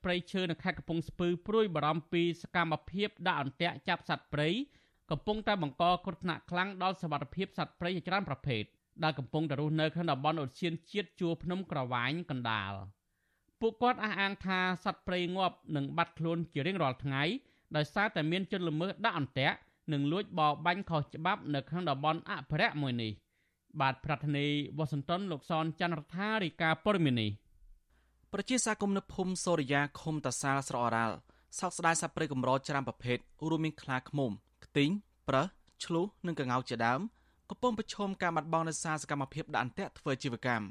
[0.04, 4.48] ប្រៃឈើនៅខេត្តកំពង់ស្ពឺព្រួយបារម្ភពីសកម្មភាពដាក់អន្ទាក់ចាប់សត្វព្រៃ
[5.10, 8.62] កំពុងតែបង្កគ្រោះថ្នាក់ខ្លាំងដល់សវត្ថិភាពសត្វព្រៃជាច្រើនប្រភេទ
[9.04, 12.72] ដែលកំពុងតែរស់នៅក្នុងតំបន់ឧទ្យានជាតិជួរភ្នំក្រវាញកណ្ដាល
[13.60, 17.22] ពួកគាត់អះអាងថាសត្វព្រៃងាប់នឹងបាត់ខ្លួនជារៀងរាល់ថ្ងៃ
[17.76, 19.56] ដោយសារតែមានជនល្មើសដាក់អន្ទាក់
[19.92, 23.12] និងលួចបរបាញ់ខុសច្បាប់នៅក្នុងតំបន់អភិរក្សមួយនេះ
[23.80, 27.30] បាទប្រធានាធិបតីវ៉ាស៊ីនតោនលោកសនច័ន្ទរដ្ឋារាយការណ៍ព័ត៌មាននេះ
[28.32, 31.16] ប្រជាសាគមនៅភូមិសូរិយាឃុំតាសាលស្រអរ៉ាល់
[31.58, 33.18] សោកស្ដាយសត្វព្រៃកម្រច្រើនប្រភេទ
[33.48, 34.30] រួមមានខ្លាឃ្មុំ
[34.64, 34.90] ខ្ទីង
[35.28, 35.48] ប្រើស
[35.84, 37.00] ឆ្លុះនិងកង្កោជាដើម
[37.50, 40.66] កំពុងប្រឈមការបាត់បង់នូវសារសកម្មភាពដាក់អន្ទាក់ធ្វើជីវកម្ម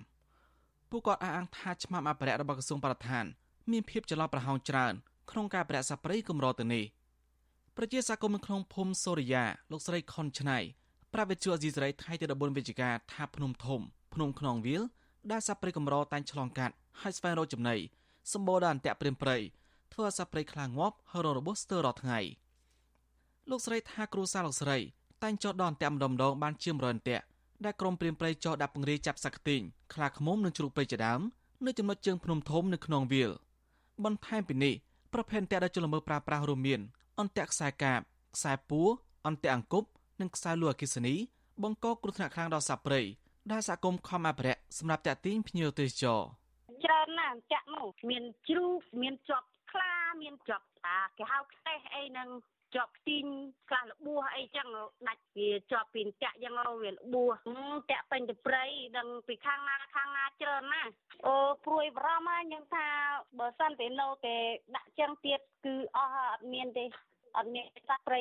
[0.89, 3.25] ពួកគាត់អះអាងថាឆ្មាំអភិរក្សរបស់ក្រសួងបរិស្ថាន
[3.71, 4.93] មានភាពចន្លោះប្រហោងច្រើន
[5.31, 6.83] ក្នុងការប្រែសព្រៃកម្រទៅនេះ
[7.79, 10.57] ប្រជាសាគមនៅក្នុងភូមិសូរិយាលោកស្រីខុនឆ្នៃ
[11.13, 13.81] ប្រាប់វិទ្យុអេស៊ីសរ៉ៃថ្ងៃទី14វិច្ឆិកាថាភ្នំធំ
[14.13, 14.83] ភ្នំខ្នងវាល
[15.31, 17.75] ដែលសព្រៃកម្រតែងឆ្លងកាត់ហើយស្វែងរកចំណី
[18.33, 19.37] សម្បូរដល់អន្ទាក់ព្រាមព្រៃ
[19.93, 22.19] ធ្វើឲ្យសព្រៃខ្លាងាប់ហើយរងរបួសស្ទើររាល់ថ្ងៃ
[23.49, 24.77] លោកស្រីថាគ្រូសាលោកស្រី
[25.23, 27.23] តែងចោះដល់អន្ទាក់ម្ដងម្ដងបានជា100អន្ទាក់
[27.65, 29.61] ដែលក្រុមព្រាមព្រៃចោះដាក់ពង្រាយចាប់សក្តិញ
[29.93, 31.21] ខ្លាឃ្មុំនិងជ្រូកព្រៃជាដើម
[31.65, 33.31] នៅចំណុចជើងភ្នំធំនៅក្នុងវាល
[34.05, 34.73] បន្ថែមពីនេះ
[35.13, 36.81] ប្រភេទអន្ទាក់ដែលជលមើប្រើប្រាស់រួមមាន
[37.19, 37.99] អន្ទាក់ខ្សែកាប
[38.35, 38.89] ខ្សែពួរ
[39.27, 39.87] អន្ទាក់អង្គប់
[40.21, 41.15] និងខ្សែលួអគិសនី
[41.63, 43.01] បង្កគ្រោះថ្នាក់ខ្លាំងដល់សត្វព្រៃ
[43.51, 46.21] ដែលសហគមន៍ខំអភិរក្សសម្រាប់តាក់ទាញភ្ញៀវទេសចរ
[46.83, 52.29] ច្រើនណាស់អន្ទាក់មកមានជ្រូកមានជាប់ខ្លាមានជាប់អាគេហៅខ្ទេសអីហ្នឹង
[52.75, 53.25] ជាប់ទីង
[53.69, 54.67] ខ្លះលបួសអីចឹង
[55.07, 57.33] ដាច់វាជាប់ពីតាក់ចឹងវាលបួស
[57.91, 58.65] តាក់ពេញទៅព្រៃ
[58.97, 60.91] ដឹងពីខាងណាខាងណាច្រើនណាស់
[61.25, 62.87] អូព្រួយបារម្ភហើយខ្ញុំថា
[63.39, 64.35] បើសិនតែនៅតែ
[64.75, 66.85] ដាក់ចឹងទៀតគឺអស់អត់មានទេ
[67.37, 68.19] អត់មានសត្វព្រៃ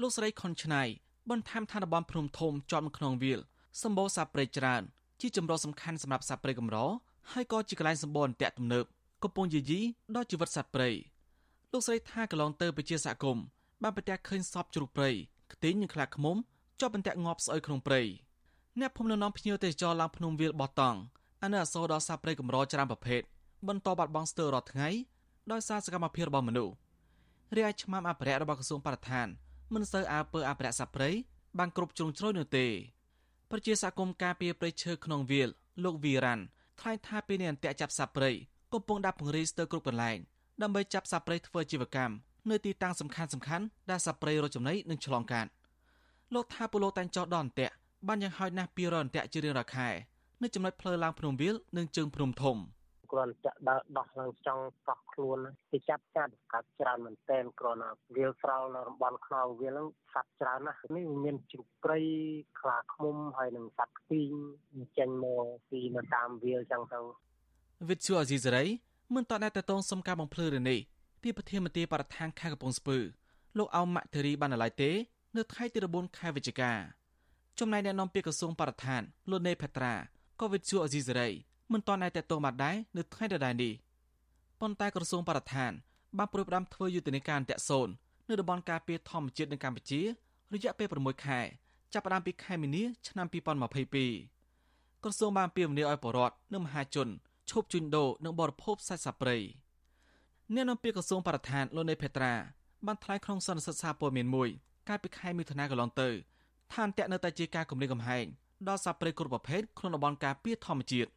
[0.00, 0.82] លោកស្រីខុនឆ្នៃ
[1.30, 3.40] បន្ថែមថាតំបន់ភ្នំធំជាប់នៅក្នុងវាល
[3.82, 4.82] សម្បូរសត្វព្រៃច្រើន
[5.20, 6.76] ជាចម្រោះសំខាន់សម្រាប់សត្វព្រៃកម្រ
[7.32, 8.84] ហើយក៏ជាកន្លែងសម្បូរអន្ទាក់ទំនើប
[9.22, 9.80] កំពុងយាយី
[10.14, 10.90] ដល់ជីវិតសត្វព្រៃ
[11.72, 13.44] លោកស្រីថាកន្លងទៅប្រជាសហគមន៍
[13.82, 15.10] បានប្រទះឃើញសពជ្រូកព្រៃ
[15.52, 16.36] ខ្ទីងនិងខ្លាឃ្មុំ
[16.80, 18.02] ជាប់អន្ទាក់ងាប់ស្អុយក្នុងព្រៃ
[18.80, 20.98] អ្នកភូមិនៅនាំភ្ញៀវទេសចរឡើងភ្នំវាលបោះតង់
[21.42, 23.22] អានៅអសូរដល់សត្វព្រៃកម្រច្រើនប្រភេទ
[23.68, 24.88] បន្តបាត់បង់ស្ទើររាល់ថ្ងៃ
[25.52, 26.74] ដោយសារសកម្មភាពរបស់មនុស្ស
[27.56, 29.28] រាយឆ្មាំអភិរក្សរបស់ក្រសួងបរិស្ថាន
[29.74, 31.10] មិនសូវអើពើអភិរក្សសត្វព្រៃ
[31.58, 32.66] បានគ្រប់ជ្រុងជ្រោយនោះទេ
[33.50, 35.48] ប្រជាសហគមន៍ការពារព្រៃឈើក្នុងវាល
[35.84, 36.44] លោកវីរ៉ាន់
[36.80, 38.30] ថ្លែងថាពេលនេះអន្ទាក់ចាប់សត្វព្រៃ
[38.72, 40.18] កំពុងដាក់ពង្រាយស្ទើរគ្រប់កន្លែង
[40.62, 42.14] ដើម្បីចាប់សត្វព្រៃធ្វើជីវកម្ម
[42.50, 45.50] នៅទីតាំងសំខាន់សំខាន់ដែលសត្វព្រៃរកចំណីនិងឆ្លងកាត់
[46.34, 47.74] លោកថាពលលោកតែងចោះដល់អន្ទាក់
[48.08, 49.88] បានយ៉ាងហោចណាស់200អន្ទាក់ជារៀងរាល់ខែ
[50.42, 52.56] នៅចំណុចផ្លូវឡើងភ្នំវាលនិងជើងភ្នំធំ
[53.12, 55.38] គ្រាន់ចាក់ដើរដោះឡើងចង់កោះខ្លួន
[55.70, 61.98] គេចាប់ចាត់កាត់ច្រើនមែនតែនគ្រាន់តែវាលស្រោលនៅតំបន់ខ្នងវាលហ្នឹងសត្វច្រើនណាស់នេះមានជ្រូកព្រៃ
[62.60, 64.32] ខ្លាឃ្មុំហើយនិងសត្វខ្ទីង
[64.98, 67.00] ចេញមកពីនៅតាមវាលចឹងទៅ
[67.88, 68.64] វិទ្យុអេស៊ីសេរី
[69.14, 70.80] មិនតតែតតងសុំការបំភ្លឺរឿងនេះ
[71.22, 72.98] ពីប្រធានមន្ត្រីបរិស្ថានខេត្តកំពង់ស្ពឺ
[73.58, 74.90] លោកអោមម៉ាក់ធារីបានឡើយទេ
[75.36, 76.72] នៅថ្ងៃទី14ខែវិច្ឆិកា
[77.58, 79.94] ចំណែកអ្នកនាំពាក្យក្រសួងបរិស្ថានលោកណេផេត្រា
[80.40, 81.28] ក៏វិទ្យុអេស៊ីសេរី
[81.72, 83.72] មិនតតែតតងបានដែរនៅថ្ងៃដដែលនេះ
[84.60, 85.72] ប៉ុន្តែក្រសួងបរិស្ថាន
[86.18, 87.88] បានប្រួយផ្ដាំធ្វើយុទ្ធនាការអន្តៈសូន
[88.28, 90.00] នៅតំបន់ការពារធម្មជាតិនៅកម្ពុជា
[90.54, 91.40] រយៈពេល6ខែ
[91.92, 97.08] ចាប់ផ្ដើមពីខែមីនាឆ្នាំ2022ក្រសួងបានពៀវនាឲ្យបរដ្ឋនិងមហាជន
[97.50, 99.36] ឈប់ជួញដូរនិងបរិភោគសាច់សាព្រៃ
[100.54, 102.34] អ្នកនាំពាក្យក្រសួងបរិស្ថានលោកនេផេត្រា
[102.86, 104.48] បានថ្លែងក្នុងសន្និសីទសារព័ត៌មានមួយ
[104.88, 106.08] កាលពីខែមិថុនាកន្លងទៅ
[106.72, 108.24] ថាអន្តៈនៅតែជាការគម្រាមកំហែង
[108.68, 111.10] ដល់សាព្រៃគ្រប់ប្រភេទក្នុងតំបន់ការពារធម្មជាតិ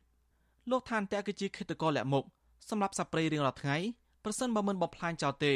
[0.69, 2.25] លោកថាអន្តៈគឺជាឃាតករលាក់មុខ
[2.69, 3.77] សម្រាប់សាព្រៃរៀងរាល់ថ្ងៃ
[4.23, 5.53] ប្រសិនបើមិនបំផ្លាញចោលទេ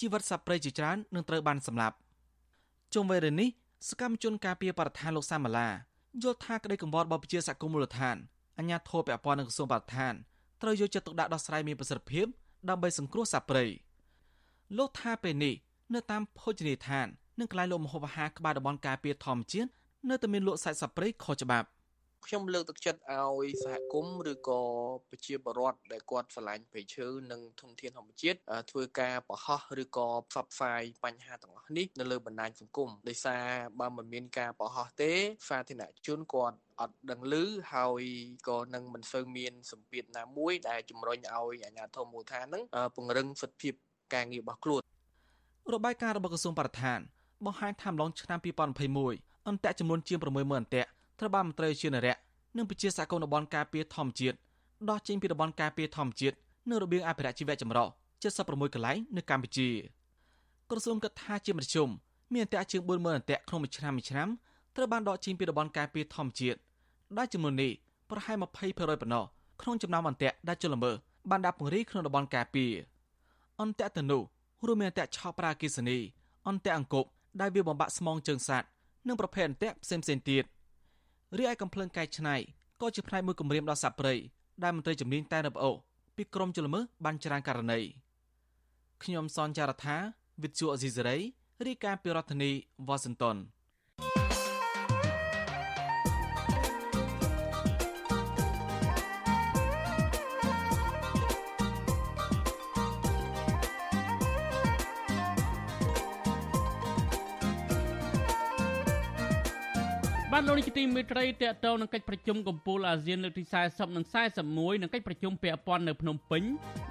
[0.00, 1.96] ជីវិតសាព្រៃជាច្រើននឹងត្រូវបានសម្លាប់
[2.94, 3.48] ជុំវិញរឿងនេះ
[3.88, 5.68] សកម្មជនការពារបរិស្ថានលោកសាមាឡា
[6.22, 8.16] យល់ថាក្តីកង្វល់របស់ប្រជាសហគមន៍មូលដ្ឋាន
[8.58, 10.14] អញ្ញាធិបពាក់ព័ន្ធនឹងក្រសួងបរិស្ថាន
[10.62, 12.26] ត្រូវយកចិត្តទុកដាក់ដោះស្រាយមានប្រសិទ្ធភាព
[12.68, 13.64] ដើម្បីសង្គ្រោះសត្វព្រៃ
[14.78, 15.54] លោកថាពេលនេះ
[15.94, 17.06] នៅតាមភោជនីយដ្ឋាន
[17.40, 19.70] និងកន្លែងលក់ម្ហូបអាហារក្បែរតំបន់ការពារធម្មជាតិ
[20.10, 21.68] នៅតែមានលក់សាច់សត្វព្រៃខុសច្បាប់
[22.26, 24.62] ខ្ញុំលើកទឹកចិត្តឲ្យសហគមន៍ឬក៏
[25.08, 28.38] ប្រជាពលរដ្ឋដែលគាត់ឆ្លាញ់ព្រៃឈើនិងធនធានធម្មជាតិ
[28.70, 33.44] ធ្វើការបង្ហោះឬក៏ផ្សព្វផ្សាយបញ្ហាទាំងអស់នេះនៅលើបណ្ដាញសង្គមដោយសារ
[33.80, 35.12] បើមិនមានការបង្ហោះទេ
[35.48, 37.34] សាធារណជនគាត់ អត់ដឹងឮ
[37.72, 38.02] ហើយ
[38.48, 42.62] ក៏នឹងមិនសូវមានសម្ពាធណាមួយដែលជំរុញឲ្យអាជ្ញាធរមូលដ្ឋាននឹង
[42.96, 43.74] ពង្រឹងសិទ្ធិភាព
[44.14, 44.80] ការងាររបស់ខ្លួន
[45.74, 47.00] របាយការណ៍របស់ក្រសួងបរិស្ថាន
[47.46, 48.38] បង្ហាញថាម្លងឆ្នាំ
[48.92, 50.26] 2021អន្តៈចំនួនជាង60000
[50.60, 50.84] អន្តៈ
[51.18, 52.16] ត្រូវបានមន្ត្រីជានរៈ
[52.56, 54.36] និងប្រជាសហគមន៍តំបន់ការពារធម្មជាតិ
[54.90, 56.36] ដោះចេញពីតំបន់ការពារធម្មជាតិ
[56.70, 57.88] នៅរបៀងអភិរក្សជីវៈចម្រុះ
[58.30, 59.68] 76កន្លែងនៅកម្ពុជា
[60.70, 61.88] ក្រសួងគិតថាជាមធ្យម
[62.32, 64.28] មានអន្តៈជាង40000អន្តៈក្នុងមួយឆ្នាំមួយឆ្នាំ
[64.76, 66.58] ត្រូវបានដកចេញពីតំបន់ការពារធម្មជាតិ
[67.18, 67.72] ដែលចំនួននេះ
[68.10, 69.24] ប្រហែល20%ប៉ុណ្ណោះ
[69.60, 70.92] ក្នុងចំណោមអន្តៈដែលជលមើ
[71.30, 72.72] បានដាក់ពង្រាយក្នុងតំបន់ការពារ
[73.60, 74.22] អន្តៈទៅនោះ
[74.66, 75.98] រួមមានអន្តៈឆោប្រាគិសនី
[76.48, 77.08] អន្តៈអង្គប់
[77.40, 78.68] ដែលវាបំបាក់ស្មងជើងសត្វ
[79.08, 80.44] និងប្រភេទអន្តៈផ្សេងៗទៀត
[81.38, 82.36] រីឯកំភ្លើងកែច្នៃ
[82.80, 84.14] ក៏ជាផ្នែកមួយគម្រាមដល់សត្វព្រៃ
[84.62, 85.70] ដែលមន្ត្រីជំនាញតែនៅប្អូ
[86.16, 87.80] ពីក្រមជលមើបានច្រើនករណី
[89.02, 89.96] ខ្ញុំសនចាររថា
[90.42, 91.18] វិទ្យុអេស៊ីសេរី
[91.66, 92.50] រាយការណ៍ពីរដ្ឋធានី
[92.88, 93.36] វ៉ាស៊ីនតោន
[110.46, 114.04] លោកនាយកទីមេត្រីតេតងនឹងកិច្ចប្រជុំកំពូលអាស៊ានលើកទី40និង
[114.44, 116.42] 41និងកិច្ចប្រជុំពាក់ព័ន្ធនៅភ្នំពេញ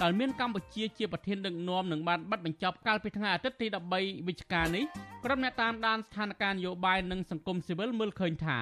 [0.01, 4.83] ដែលមានកម្ពុជាជាប្រធានដឹកនាំនឹងបានបិទបញ្ចប់កាលពីថ្ងៃអាទិត្យទី13វិច្ឆិកានេះ
[5.25, 8.59] ក្រុមអ្នកតាមដានស្ថានភាពនយោបាយនិងសង្គមស៊ីវិលមើលឃើញថា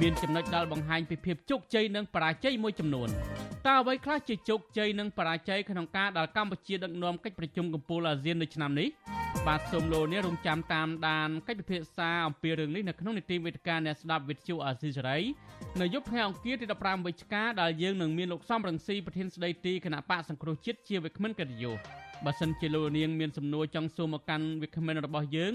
[0.00, 3.08] មានចំណុចដែលបង្ហាញពីភាពជោគជ័យនិងបរាជ័យមួយចំនួន
[3.66, 8.88] តើអ្វីខ្លះជាជោគជ័យនិងបរាជ័យក្នុងការដែលកម្ពុជាដឹកនាំកិច្ចប្រជុំកំពូលអាស៊ាននៅឆ្នាំនេះ
[9.46, 15.18] បាទសូមលោកនេះរងចាំតាមដានកិច្ចពិភាក្សាអំពីរឿងនេះនៅក្នុងនីតិវេទិកាអ្នកស្ដាប់វិទ្យុអាស៊ីសេរី
[15.80, 21.76] នៅយប់ថ្ងៃអង្គារទី15វិច្ឆិកាដែលយើងនឹងមានលោកសំរងស៊ីប្រធានស្ដីទីគណៈបកសង្គ្រោះជាតិជាវិក្កាមកិត្តិយស
[22.24, 25.54] បើសិនជាលោកនាងមានសំណួរចង់សួរមកកាន់វិក្កាមរបស់យើង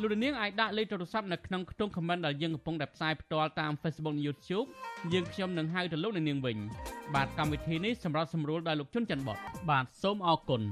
[0.00, 4.66] លោកនាងអាចដាក់លេខទូរស័ព្ទនៅក្នុងខ្ទង់ comment ដែលយើងកំពុងតែផ្សាយផ្ទាល់តាម Facebook និង YouTube
[5.12, 6.56] យើងខ្ញុំនឹងហៅទៅលោកនាងវិញ
[7.14, 9.38] បាទកម្មវិធីនេះសម្រាប់សម្រួលដោយលោកជុនច័ន្ទបត
[9.70, 10.62] បាទសូមអរគុណ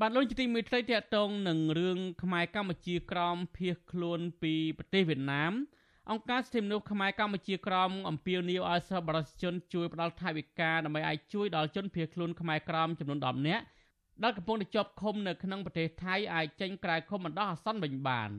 [0.00, 5.52] បាទលោកជាទីមេត្រីតកតងនឹងរឿងខ្មែរកម្ពុជាក្រមភៀសខ្លួនពីប្រទេសវៀតណាម
[6.10, 13.64] អង្គការសិទ្ធិមនុស្សខ្មែរកម្ពុជាក្រមអំពាវនាវឲ្យសិស្សបរិសុទ្ធជនជួយផ្ដល់ថវិកាដើម្បីឲ្យជួយដល់ជនភៀសខ្លួនខ្មែរក្រមចំនួន10នាក់
[14.22, 18.30] ដែលកំពុងតែជាប់ឃុំនៅក្នុងប្រទេសថៃអាចចេញក្រៅឃុំបណ្ដោះអាសន្នវិញបាន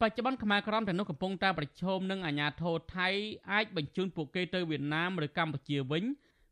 [0.00, 3.08] បច្ចុប្បន្នខ្មែរក្រមទាំងនោះកំពុងតែប្រឈមនឹងអាញាធរថៃ
[3.52, 6.04] អាចបញ្ជូនពួកគេទៅវៀតណាមឬកម្ពុជាវិញ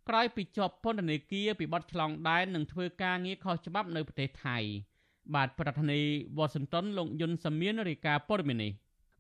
[0.09, 4.59] ក្រោយពីជាប់ពន្ធនាគារពីបទឆ្លងដែននិងធ្វើការងារខុសច្បាប់នៅប្រទេសថៃ
[5.35, 8.73] បាទប្រធានាធិបតីវ៉ាស៊ីនតោនលោកយុនសាមៀនរាយការណ៍ព័ត៌មាននេះ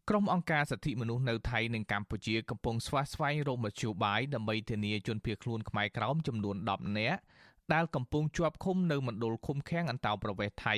[0.08, 7.20] ក្រុមអង្គការសិទ្ធិមនុស្សនៅថៃនិងកម្ពុជាកំពុងស្វាស្វែងរកមធ្យោបាយដើម្បីធានាជនភៀសខ្លួនខ្មែរក្រោមចំនួន10នាក់
[7.74, 10.74] ដែលកំពុងជាប់ឃុំនៅមណ្ឌលឃុំឃាំងអន្តោប្រវេសន៍ថៃ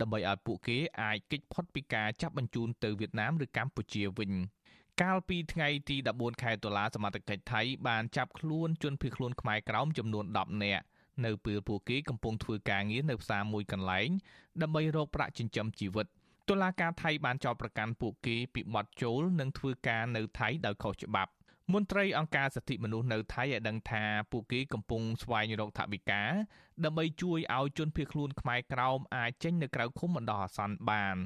[0.00, 4.32] ដើម្បីឲ្យពួកគេអាចគេចផុតពីការចាប់បញ្ជូនទៅវៀតណាមឬកម្ពុជាវិញ។
[5.02, 10.84] កាលពីថ្ងៃទី14ខែតុលាសមត្ថកិច្ចថៃបានចាប់ខ្លួនជនភៀសខ្លួនខ្មែរក្រោមចំនួន10នាក់
[11.24, 14.08] នៅពេលពួកគេកំពុងធ្វើការងារនៅផ្សារមួយកន្លែង
[14.62, 16.06] ដើម្បីរកប្រាក់ចិញ្ចឹមជីវិត
[16.48, 21.32] តុលាការថៃបានចោទប្រកាន់ពួកគេពីបទចូលនិងធ្វើការនៅថៃដោយខុសច្បាប់
[21.72, 26.22] មន្ត្រីអង្គការសិទ្ធិមនុស្សនៅថៃឲ្យដឹងថាពួកគេកំពុងស្វែងរកថវិកា
[26.84, 31.16] ដើម្បីជួយឲ្យជនភៀសខ្លួនខ្មែរក្រោមអាចចេញនៅក្រៅឃុំបណ្ដោះអាសន្នបាន។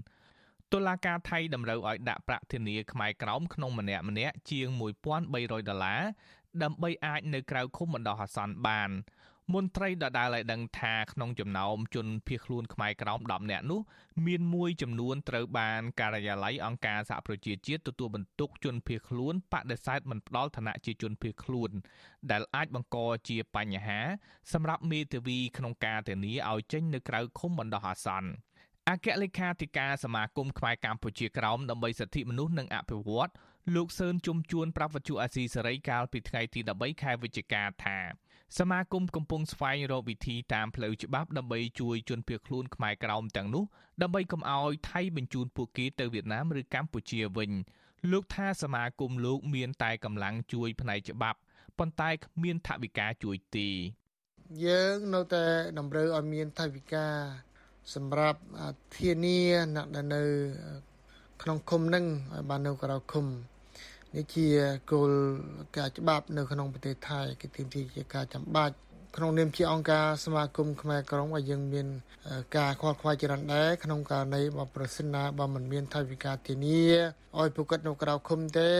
[0.72, 4.66] តុលាការថៃតម្រូវឲ្យដាក់ប្រាក់ធានាខ្មែរក្រោមក្នុងម្នាក់ម្នាក់ជាង
[5.18, 6.02] 1300ដុល្លារ
[6.62, 8.90] ដើម្បីអាចនៅក្រៅឃុំបណ្ដោះអាសន្នបាន
[9.54, 13.80] មន្ត្រីដដែលឲ្យដឹងថាក្នុងចំណោមជនភៀសខ្លួនខ្មែរក្រោម10នាក់នោះ
[14.26, 21.70] មានមួយចំនួនត្រូវបានការិយាល័យអង្គការសហប្រជាជាតិទទួលបន្ទុកជនភៀសខ្លួនបដិសេធមិនផ្ដល់ឋានៈជាជនភៀសខ្លួន
[22.30, 22.96] ដែលអាចបង្ក
[23.28, 24.00] ជាបញ្ហា
[24.52, 28.30] សម្រាប់មេធាវីក្នុងការធានាឲ្យចេញនៅក្រៅឃុំបណ្ដោះអាសន្ន
[28.88, 33.30] អគ្គលេខាធិការសមាគមខ្មែរកម្ពុជាក្រោមដើម្បីសិទ្ធិមនុស្សនិងអភិវឌ្ឍ
[33.74, 37.98] លោកសឿនជុំជួនប្រាប់វិទ្យុអាស៊ីសេរីកាលពីថ្ងៃទី13ខែវិច្ឆិកាថា
[38.58, 43.64] សមាគមកំពុងស្វែងរកវិធីតាមផ្លូវច្បាប់ដើម្បីជួយជនភៀសខ្លួនខ្មែរក្រោមទាំងនោះ
[44.02, 47.50] ដើម្បីកុំឲ្យថៃបញ្ជូនពួកគេទៅវៀតណាមឬកម្ពុជាវិញ
[48.10, 51.38] លោកថាសមាគមលោកមានតែកម្លាំងជួយផ្នែកច្បាប់
[51.78, 53.68] ប៉ុន្តែគ្មានថវិកាជួយទេ
[54.64, 55.44] យើងនៅតែ
[55.78, 57.06] តម្រូវឲ្យមានថវិកា
[57.94, 58.40] សម្រាប់
[58.96, 59.38] ធានា
[59.74, 60.22] អ្នកដែលនៅ
[61.42, 63.26] ក្នុងឃុំនឹងឲ្យបាននៅក្រៅឃុំ
[64.14, 64.46] នេះជា
[64.92, 65.10] គោល
[65.76, 68.74] ការច្បាប់នៅក្នុងប្រទេសថៃគេទាមទារជាការចាំបាច់
[69.16, 71.86] ក្នុងនាមជាអង្គការសមាគមខ្មែរក្រមឲ្យយើងមាន
[72.56, 76.82] ការខ្វល់ខ្វាយច្រើនដែរក្នុងករណីបើប្រសិនណាបើមិនមានថវិកាធានា
[77.38, 78.70] ឲ្យពួកគាត់នៅក្រៅឃុំទេ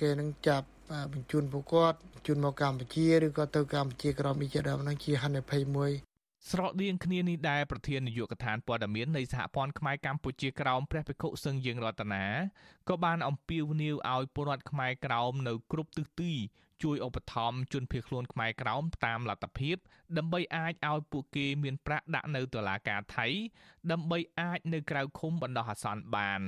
[0.00, 0.66] គេនឹងចាប់
[1.12, 5.92] បញ្ជូនពួកគាត់បញ្ជូនមកកម្ពុជាឬក៏ទៅកម្ពុជាក្រមនេះជាដើមនឹងជាហានិភ័យមួយ
[6.48, 12.24] ស្រដៀងគ្នានេះដែរប្រធាននាយកដ្ឋានព័ត៌មាននៃសហព័ន្ធខ្មែរកម្ពុជាក្រោមព្រះភិក្ខុសឹងយើងរតនា
[12.88, 16.32] ក៏បានអំពាវនាវឲ្យពលរដ្ឋខ្មែរក្រោមនៅគ្រប់ទិសទី
[16.82, 19.76] ជួយឧបត្ថម្ភជនភៀសខ្លួនខ្មែរក្រោមតាមលទ្ធភាព
[20.16, 23.26] ដើម្បីអាចឲ្យពួកគេមានប្រាក់ដាក់នៅតុលាការថៃ
[23.90, 26.42] ដើម្បីអាចនៅក្រៅឃុំបណ្ដោះអាសន្នបាន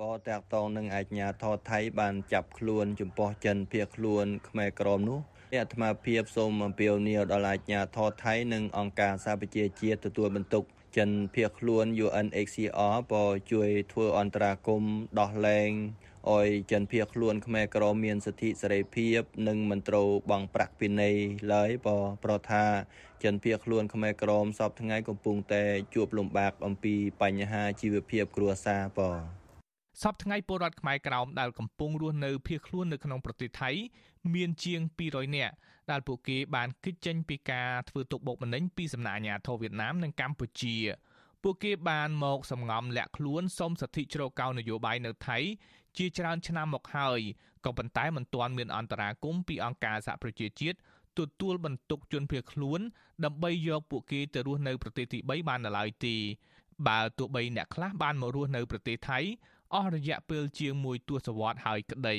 [0.00, 5.20] ពតាក់តងនឹងអាជ្ញាធរថៃបានចាប់ខ្លួនចំពោះចិនភៀសខ្លួនខ្មែរក្រមនោះ
[5.54, 10.64] អាត្មាភាពសូមអំពាវនាវដល់អាជ្ញាធរថៃនិងអង្គការសហប្រជាជាតិទទួលបន្ទុក
[10.96, 15.70] ចិនភៀសខ្លួន UNHCR ក៏ជួយធ្វើអន្តរាគមន៍ដោះលែង
[16.30, 21.16] អោយចិនភៀសខ្លួនខ្មែរក្រមមានសិទ្ធិសេរីភាព និងមិនត្រូវបង់ប្រាក់ពិន័យ
[21.54, 22.64] ឡើយបើប្រថា
[23.22, 25.62] ចិនភៀសខ្លួនខ្មែរក្រមសពថ្ងៃកំពុងតែ
[25.94, 29.12] ជួបលំបាកអំពីបញ្ហាជីវភាពគ្រួសារបើ
[30.02, 33.70] សពថ្ងៃពលរដ្ឋខ្មែរក្រោមដែលកំពុងរស់នៅភៀសខ្លួននៅក្នុងប្រទេសថៃ
[34.34, 35.54] មានជាង200នាក់
[35.90, 40.76] ដែលពួកគេបានគេចចេញពីការធ្វើទុកបុកម្នេញពីសំណាក់អាជ្ញាធរវៀតណាមនិងកម្ពុជា
[41.42, 45.38] ពួកគេបានមកសំងំលាក់ខ្លួនសុំសិទ្ធិជ្រកកោននយោបាយនៅថៃ
[45.96, 47.20] ជាច្រើនឆ្នាំមកហើយ
[47.64, 50.78] ក៏ប៉ុន្តែមិនទាន់មានអន្តរាគមពីអង្គការសហប្រជាជាតិ
[51.18, 52.80] ទទួលបន្ទុកជនភៀសខ្លួន
[53.24, 56.16] ដើម្បីយកពួកគេទៅរស់នៅប្រទេសទី3បាននៅឡើយទេ
[56.88, 59.18] បើទោះបីអ្នកខ្លះបានមករស់នៅប្រទេសថៃ
[59.74, 62.16] អស់រយៈពេលជាង1ទសវត្សរ៍ហើយក្តី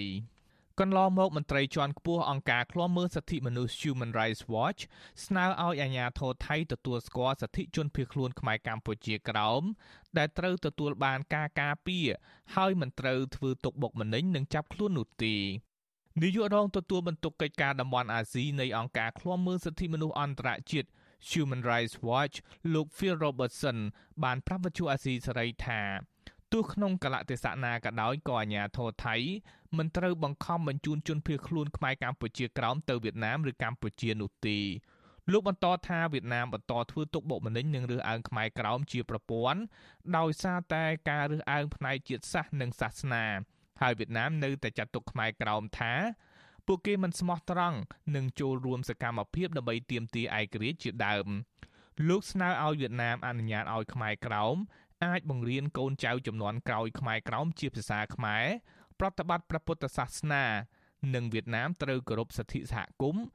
[0.80, 4.82] កន្លងមកមន្ត្រីជាន់ខ្ពស់អង្គការឃ្លាំមើលសិទ្ធិមនុស្ស Human Rights Watch
[5.26, 9.64] ស្នើឲ្យអាជ្ញាធរថៃទទួលស្គាល់សិទ្ធិជនភៀសខ្លួនខ្មែរកម្ពុជាក្រោម
[10.18, 12.08] ដែលត្រូវទទួលបានការការពារ
[12.56, 15.36] ហើយមិនត្រូវធ្វើទុកបុកម្នេញនិងចាប់ខ្លួននោះទេ
[16.22, 20.90] នាយករងទទួលបន្ទុកកិច្ចការតំបន់អាស៊ីនៃអង្គការឃ្លាំមើលសិទ្ធិមនុស្សអន្តរជាតិ
[21.30, 22.36] Human Rights Watch
[22.74, 23.78] លោក Phil Robertson
[24.24, 25.82] បានប្រាប់វិទ្យុអាស៊ីសេរីថា
[26.52, 29.16] ទោះក្នុងកលៈទេសៈណាក៏ដោយក៏អាញាធរថៃ
[29.78, 34.60] មិនត្រូវបង្ខំបញ្ជូនជនភៀសខ្លួនខ្មែរកម្ពុជាក្រោមទៅវៀតណាមឬកម្ពុជានោះទេ
[35.32, 39.62] លោកបន្តថាវៀតណាមបន្តធ្វើទុកបុកម្នេញនិងរើសអើងខ្មែរក្រោមជាប្រព័ន្ធ
[40.18, 43.26] ដោយសារតែការរើសអើងផ្នែកជាតិសាសន៍និងសាសនា
[43.82, 45.94] ហើយវៀតណាមនៅតែចាត់ទុកខ្មែរក្រោមថា
[46.68, 47.78] ពួកគេមិនស្មោះត្រង់
[48.16, 51.28] និងចូលរួមសកម្មភាពដើម្បីទាមទារឯករាជ្យជាដើម
[52.10, 54.56] លោកស្នើឲ្យវៀតណាមអនុញ្ញាតឲ្យខ្មែរក្រោម
[55.06, 58.46] អាចបង្រៀនកូនចៅចំនួនក្រោយខ្មែរក្រោមជាភាសាខ្មែរ
[59.02, 60.44] ប្រតិបត្តិព្រះពុទ្ធសាសនា
[61.16, 63.26] និងវៀតណាមត្រូវគោរពសិទ្ធិសហគមន៍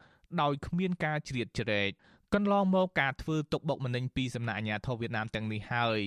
[0.40, 1.90] ដោយគ្មានការជ្រៀតជ្រែក
[2.34, 6.00] កន្លងមកការធ្វើទុកបុកម្នេញពីសំណាក់អាជ្ញាធរវៀតណាមទាំងនេះហើយ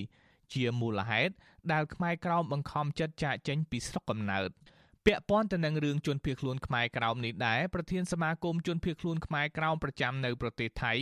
[0.52, 1.34] ជាមូលហេតុ
[1.72, 4.50] ដែលខ្មែរក្រោមបង្ខំចិត្តចាកចេញពីស្រុកកំណើត
[5.06, 10.92] ពាក់ព័ន្ធទៅនឹងរឿងជនភៀសខ្លួនខ្មែរក្រោមនេះដែរប្រធានសមាគមជនភៀសខ្លួនខ្មែរក្រោមប្រចាំនៅប្រទេសថៃ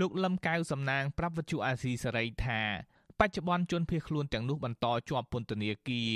[0.00, 2.60] លោកលឹមកៅសំណាងប្រាប់វិទ្យុអាស៊ីសេរីថា
[3.20, 6.12] បច្ចុប្បន្នជនភៀសខ្លួនទាំងនោះបន្តជាប់ពន្ធនាគារ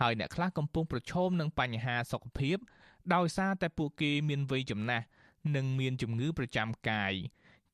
[0.00, 2.56] ហើយអ្នកខ្លះកំពុងប្រឈមនឹងបញ្ហាសុខភាព
[3.14, 5.04] ដោយសារតែពួកគេមានវ័យចំណាស់
[5.54, 7.12] និងមានជំងឺប្រចាំកាយ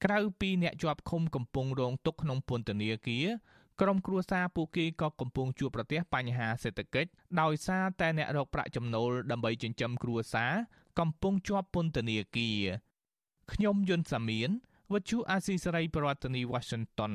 [0.05, 3.27] ក្រៅពីអ្នកជាប់ឃុំកំពុងរងទុក្ខក្នុងពន្ធនាគារ
[3.81, 7.11] ក្រុមគ្រួសារពួកគេក៏កំពុងជួបប្រទះបញ្ហាសេដ្ឋកិច្ច
[7.41, 10.53] ដោយសារតែអ្នករកប្រាក់ចំណូលដើម្បីចិញ្ចឹមគ្រួសារ
[10.99, 12.61] កំពុងជាប់ពន្ធនាគារ
[13.53, 14.51] ខ្ញុំយុនសាមៀន
[14.93, 17.15] វិទ្យុអាស៊ីសេរីប្រធានាធិបតី Washington